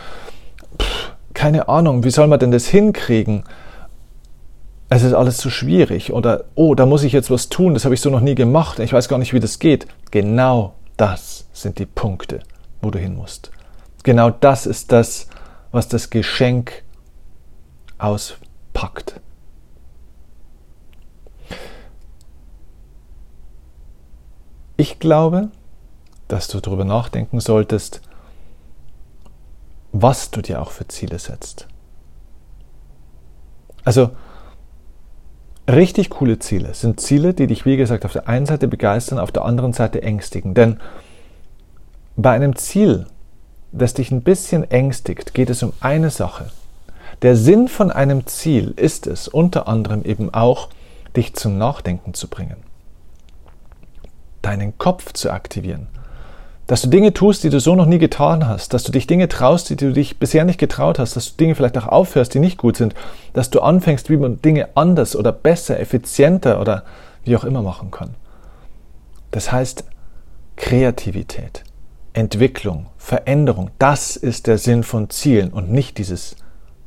pff, 0.79 1.11
keine 1.33 1.69
Ahnung, 1.69 2.03
wie 2.03 2.09
soll 2.09 2.27
man 2.27 2.39
denn 2.39 2.51
das 2.51 2.67
hinkriegen? 2.67 3.43
Es 4.89 5.03
ist 5.03 5.13
alles 5.13 5.37
zu 5.37 5.49
schwierig 5.49 6.13
oder 6.13 6.45
oh, 6.55 6.73
da 6.73 6.85
muss 6.85 7.03
ich 7.03 7.11
jetzt 7.11 7.29
was 7.29 7.49
tun, 7.49 7.73
das 7.73 7.83
habe 7.83 7.95
ich 7.95 8.01
so 8.01 8.09
noch 8.09 8.21
nie 8.21 8.35
gemacht, 8.35 8.79
ich 8.79 8.93
weiß 8.93 9.09
gar 9.09 9.17
nicht, 9.17 9.33
wie 9.33 9.39
das 9.39 9.59
geht. 9.59 9.85
Genau 10.11 10.75
das 10.95 11.47
sind 11.51 11.77
die 11.79 11.85
Punkte, 11.85 12.39
wo 12.81 12.89
du 12.89 12.97
hin 12.97 13.15
musst. 13.15 13.51
Genau 14.03 14.29
das 14.29 14.65
ist 14.65 14.91
das, 14.93 15.27
was 15.71 15.89
das 15.89 16.09
Geschenk 16.09 16.83
auspackt. 17.97 19.19
Ich 24.77 24.99
glaube, 24.99 25.49
dass 26.27 26.47
du 26.47 26.59
darüber 26.59 26.85
nachdenken 26.85 27.39
solltest, 27.39 28.01
was 29.91 30.31
du 30.31 30.41
dir 30.41 30.61
auch 30.61 30.71
für 30.71 30.87
Ziele 30.87 31.17
setzt. 31.17 31.67
Also, 33.83 34.11
richtig 35.67 36.09
coole 36.09 36.39
Ziele 36.39 36.73
sind 36.73 36.99
Ziele, 36.99 37.33
die 37.33 37.47
dich, 37.47 37.65
wie 37.65 37.77
gesagt, 37.77 38.05
auf 38.05 38.13
der 38.13 38.27
einen 38.27 38.45
Seite 38.45 38.67
begeistern, 38.67 39.19
auf 39.19 39.31
der 39.31 39.45
anderen 39.45 39.73
Seite 39.73 40.01
ängstigen. 40.01 40.53
Denn 40.53 40.79
bei 42.15 42.31
einem 42.31 42.55
Ziel, 42.55 43.07
das 43.71 43.93
dich 43.93 44.11
ein 44.11 44.21
bisschen 44.21 44.69
ängstigt, 44.69 45.33
geht 45.33 45.49
es 45.49 45.61
um 45.63 45.73
eine 45.79 46.09
Sache. 46.09 46.49
Der 47.21 47.35
Sinn 47.35 47.67
von 47.67 47.91
einem 47.91 48.27
Ziel 48.27 48.73
ist 48.75 49.07
es, 49.07 49.27
unter 49.27 49.67
anderem 49.67 50.03
eben 50.03 50.33
auch, 50.33 50.69
dich 51.15 51.33
zum 51.33 51.57
Nachdenken 51.57 52.13
zu 52.13 52.27
bringen, 52.27 52.57
deinen 54.41 54.77
Kopf 54.77 55.13
zu 55.13 55.31
aktivieren, 55.31 55.87
dass 56.67 56.81
du 56.81 56.89
Dinge 56.89 57.13
tust, 57.13 57.43
die 57.43 57.49
du 57.49 57.59
so 57.59 57.75
noch 57.75 57.85
nie 57.85 57.97
getan 57.97 58.47
hast, 58.47 58.73
dass 58.73 58.83
du 58.83 58.91
dich 58.91 59.07
Dinge 59.07 59.29
traust, 59.29 59.69
die 59.69 59.77
du 59.77 59.93
dich 59.93 60.19
bisher 60.19 60.43
nicht 60.43 60.59
getraut 60.59 60.99
hast, 60.99 61.15
dass 61.15 61.31
du 61.31 61.37
Dinge 61.37 61.55
vielleicht 61.55 61.77
auch 61.77 61.87
aufhörst, 61.87 62.33
die 62.33 62.39
nicht 62.39 62.57
gut 62.57 62.77
sind, 62.77 62.93
dass 63.33 63.49
du 63.49 63.61
anfängst, 63.61 64.09
wie 64.09 64.17
man 64.17 64.41
Dinge 64.41 64.69
anders 64.75 65.15
oder 65.15 65.31
besser, 65.31 65.79
effizienter 65.79 66.59
oder 66.59 66.83
wie 67.23 67.35
auch 67.37 67.45
immer 67.45 67.61
machen 67.61 67.89
kann. 67.89 68.15
Das 69.31 69.51
heißt 69.51 69.85
Kreativität, 70.57 71.63
Entwicklung, 72.13 72.87
Veränderung, 72.97 73.71
das 73.79 74.15
ist 74.15 74.47
der 74.47 74.57
Sinn 74.57 74.83
von 74.83 75.09
Zielen 75.09 75.53
und 75.53 75.71
nicht 75.71 75.97
dieses 75.97 76.35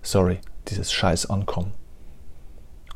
sorry, 0.02 0.38
dieses 0.68 0.92
Scheiß 0.92 1.30
ankommen. 1.30 1.72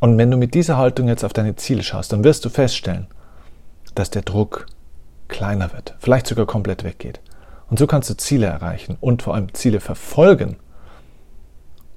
Und 0.01 0.19
wenn 0.19 0.31
du 0.31 0.37
mit 0.37 0.55
dieser 0.55 0.77
Haltung 0.77 1.09
jetzt 1.09 1.25
auf 1.25 1.33
deine 1.33 1.57
Ziele 1.57 1.83
schaust, 1.83 2.13
dann 2.13 2.25
wirst 2.25 2.45
du 2.45 2.51
feststellen, 2.51 3.07
dass 3.95 4.11
der 4.11 4.23
Druck 4.23 4.67
kleiner 5.29 5.73
wird, 5.73 5.95
vielleicht 5.99 6.27
sogar 6.27 6.47
komplett 6.47 6.85
weggeht. 6.85 7.21
Und 7.69 7.79
so 7.79 7.87
kannst 7.87 8.11
du 8.11 8.17
Ziele 8.17 8.47
erreichen 8.47 8.97
und 9.01 9.23
vor 9.23 9.35
allem 9.35 9.53
Ziele 9.55 9.81
verfolgen 9.81 10.57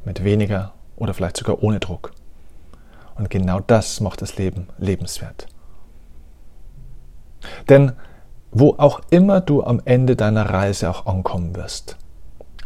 mit 0.06 0.24
weniger 0.24 0.74
oder 0.96 1.14
vielleicht 1.14 1.38
sogar 1.38 1.62
ohne 1.62 1.80
Druck. 1.80 2.12
Und 3.16 3.30
genau 3.30 3.60
das 3.60 4.00
macht 4.00 4.22
das 4.22 4.38
Leben 4.38 4.68
lebenswert. 4.78 5.48
Denn 7.70 7.94
wo 8.52 8.76
auch 8.78 9.02
immer 9.10 9.42
du 9.42 9.64
am 9.64 9.82
Ende 9.86 10.16
deiner 10.16 10.50
Reise 10.50 10.90
auch 10.90 11.06
ankommen 11.06 11.56
wirst, 11.56 11.98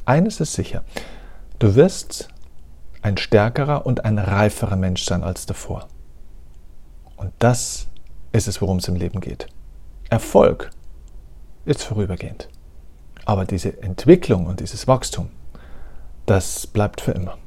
eines 0.05 0.39
ist 0.39 0.53
sicher, 0.53 0.83
Du 1.61 1.75
wirst 1.75 2.27
ein 3.03 3.17
stärkerer 3.17 3.85
und 3.85 4.03
ein 4.03 4.17
reiferer 4.17 4.75
Mensch 4.75 5.05
sein 5.05 5.23
als 5.23 5.45
davor. 5.45 5.87
Und 7.17 7.31
das 7.37 7.85
ist 8.31 8.47
es, 8.47 8.61
worum 8.63 8.79
es 8.79 8.87
im 8.87 8.95
Leben 8.95 9.19
geht. 9.21 9.45
Erfolg 10.11 10.69
ist 11.63 11.83
vorübergehend. 11.83 12.49
Aber 13.23 13.45
diese 13.45 13.81
Entwicklung 13.81 14.45
und 14.45 14.59
dieses 14.59 14.85
Wachstum, 14.85 15.29
das 16.25 16.67
bleibt 16.67 16.99
für 16.99 17.13
immer. 17.13 17.37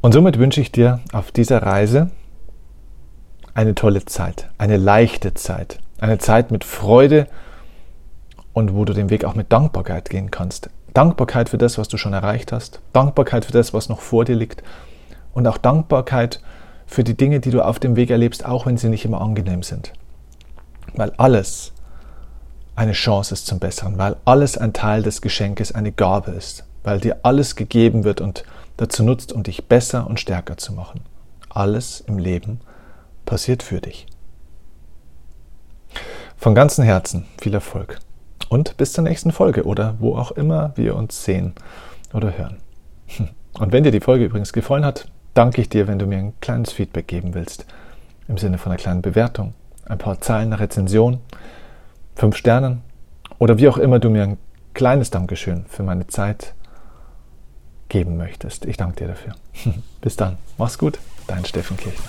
Und 0.00 0.12
somit 0.12 0.38
wünsche 0.38 0.60
ich 0.60 0.72
dir 0.72 1.00
auf 1.12 1.30
dieser 1.30 1.62
Reise 1.62 2.10
eine 3.54 3.76
tolle 3.76 4.04
Zeit, 4.06 4.50
eine 4.58 4.76
leichte 4.76 5.34
Zeit, 5.34 5.78
eine 6.00 6.18
Zeit 6.18 6.50
mit 6.50 6.64
Freude 6.64 7.28
und 8.52 8.74
wo 8.74 8.84
du 8.84 8.92
den 8.92 9.08
Weg 9.08 9.24
auch 9.24 9.36
mit 9.36 9.52
Dankbarkeit 9.52 10.10
gehen 10.10 10.32
kannst. 10.32 10.68
Dankbarkeit 10.94 11.48
für 11.48 11.58
das, 11.58 11.78
was 11.78 11.86
du 11.86 11.96
schon 11.96 12.12
erreicht 12.12 12.50
hast, 12.50 12.80
Dankbarkeit 12.92 13.44
für 13.44 13.52
das, 13.52 13.72
was 13.72 13.88
noch 13.88 14.00
vor 14.00 14.24
dir 14.24 14.34
liegt 14.34 14.64
und 15.32 15.46
auch 15.46 15.58
Dankbarkeit 15.58 16.40
für 16.40 16.53
die 17.04 17.16
Dinge, 17.16 17.40
die 17.40 17.50
du 17.50 17.64
auf 17.64 17.78
dem 17.78 17.96
Weg 17.96 18.10
erlebst, 18.10 18.44
auch 18.44 18.66
wenn 18.66 18.76
sie 18.76 18.88
nicht 18.88 19.04
immer 19.04 19.20
angenehm 19.20 19.62
sind. 19.62 19.92
Weil 20.94 21.12
alles 21.16 21.72
eine 22.76 22.92
Chance 22.92 23.34
ist 23.34 23.46
zum 23.46 23.58
Besseren, 23.58 23.98
weil 23.98 24.16
alles 24.24 24.58
ein 24.58 24.72
Teil 24.72 25.02
des 25.02 25.22
Geschenkes, 25.22 25.72
eine 25.72 25.92
Gabe 25.92 26.32
ist, 26.32 26.64
weil 26.82 27.00
dir 27.00 27.20
alles 27.22 27.56
gegeben 27.56 28.04
wird 28.04 28.20
und 28.20 28.44
dazu 28.76 29.02
nutzt, 29.02 29.32
um 29.32 29.42
dich 29.42 29.66
besser 29.66 30.06
und 30.06 30.20
stärker 30.20 30.56
zu 30.56 30.72
machen. 30.72 31.00
Alles 31.48 32.00
im 32.00 32.18
Leben 32.18 32.60
passiert 33.24 33.62
für 33.62 33.80
dich. 33.80 34.06
Von 36.36 36.54
ganzem 36.54 36.84
Herzen 36.84 37.26
viel 37.40 37.54
Erfolg 37.54 37.98
und 38.48 38.76
bis 38.76 38.92
zur 38.92 39.04
nächsten 39.04 39.32
Folge 39.32 39.64
oder 39.64 39.94
wo 40.00 40.16
auch 40.16 40.32
immer 40.32 40.72
wir 40.76 40.96
uns 40.96 41.24
sehen 41.24 41.54
oder 42.12 42.36
hören. 42.36 42.58
Und 43.58 43.72
wenn 43.72 43.84
dir 43.84 43.92
die 43.92 44.00
Folge 44.00 44.24
übrigens 44.24 44.52
gefallen 44.52 44.84
hat, 44.84 45.06
danke 45.34 45.60
ich 45.60 45.68
dir, 45.68 45.86
wenn 45.86 45.98
du 45.98 46.06
mir 46.06 46.18
ein 46.18 46.32
kleines 46.40 46.72
Feedback 46.72 47.06
geben 47.06 47.34
willst. 47.34 47.66
Im 48.28 48.38
Sinne 48.38 48.58
von 48.58 48.72
einer 48.72 48.80
kleinen 48.80 49.02
Bewertung, 49.02 49.52
ein 49.86 49.98
paar 49.98 50.20
Zeilen 50.20 50.52
einer 50.52 50.60
Rezension, 50.60 51.20
fünf 52.14 52.36
Sternen 52.36 52.80
oder 53.38 53.58
wie 53.58 53.68
auch 53.68 53.76
immer 53.76 53.98
du 53.98 54.08
mir 54.08 54.22
ein 54.22 54.38
kleines 54.72 55.10
Dankeschön 55.10 55.66
für 55.68 55.82
meine 55.82 56.06
Zeit 56.06 56.54
geben 57.88 58.16
möchtest. 58.16 58.64
Ich 58.64 58.76
danke 58.76 58.96
dir 58.96 59.08
dafür. 59.08 59.34
Bis 60.00 60.16
dann. 60.16 60.38
Mach's 60.56 60.78
gut. 60.78 60.98
Dein 61.26 61.44
Steffen 61.44 61.76
Kirchner. 61.76 62.04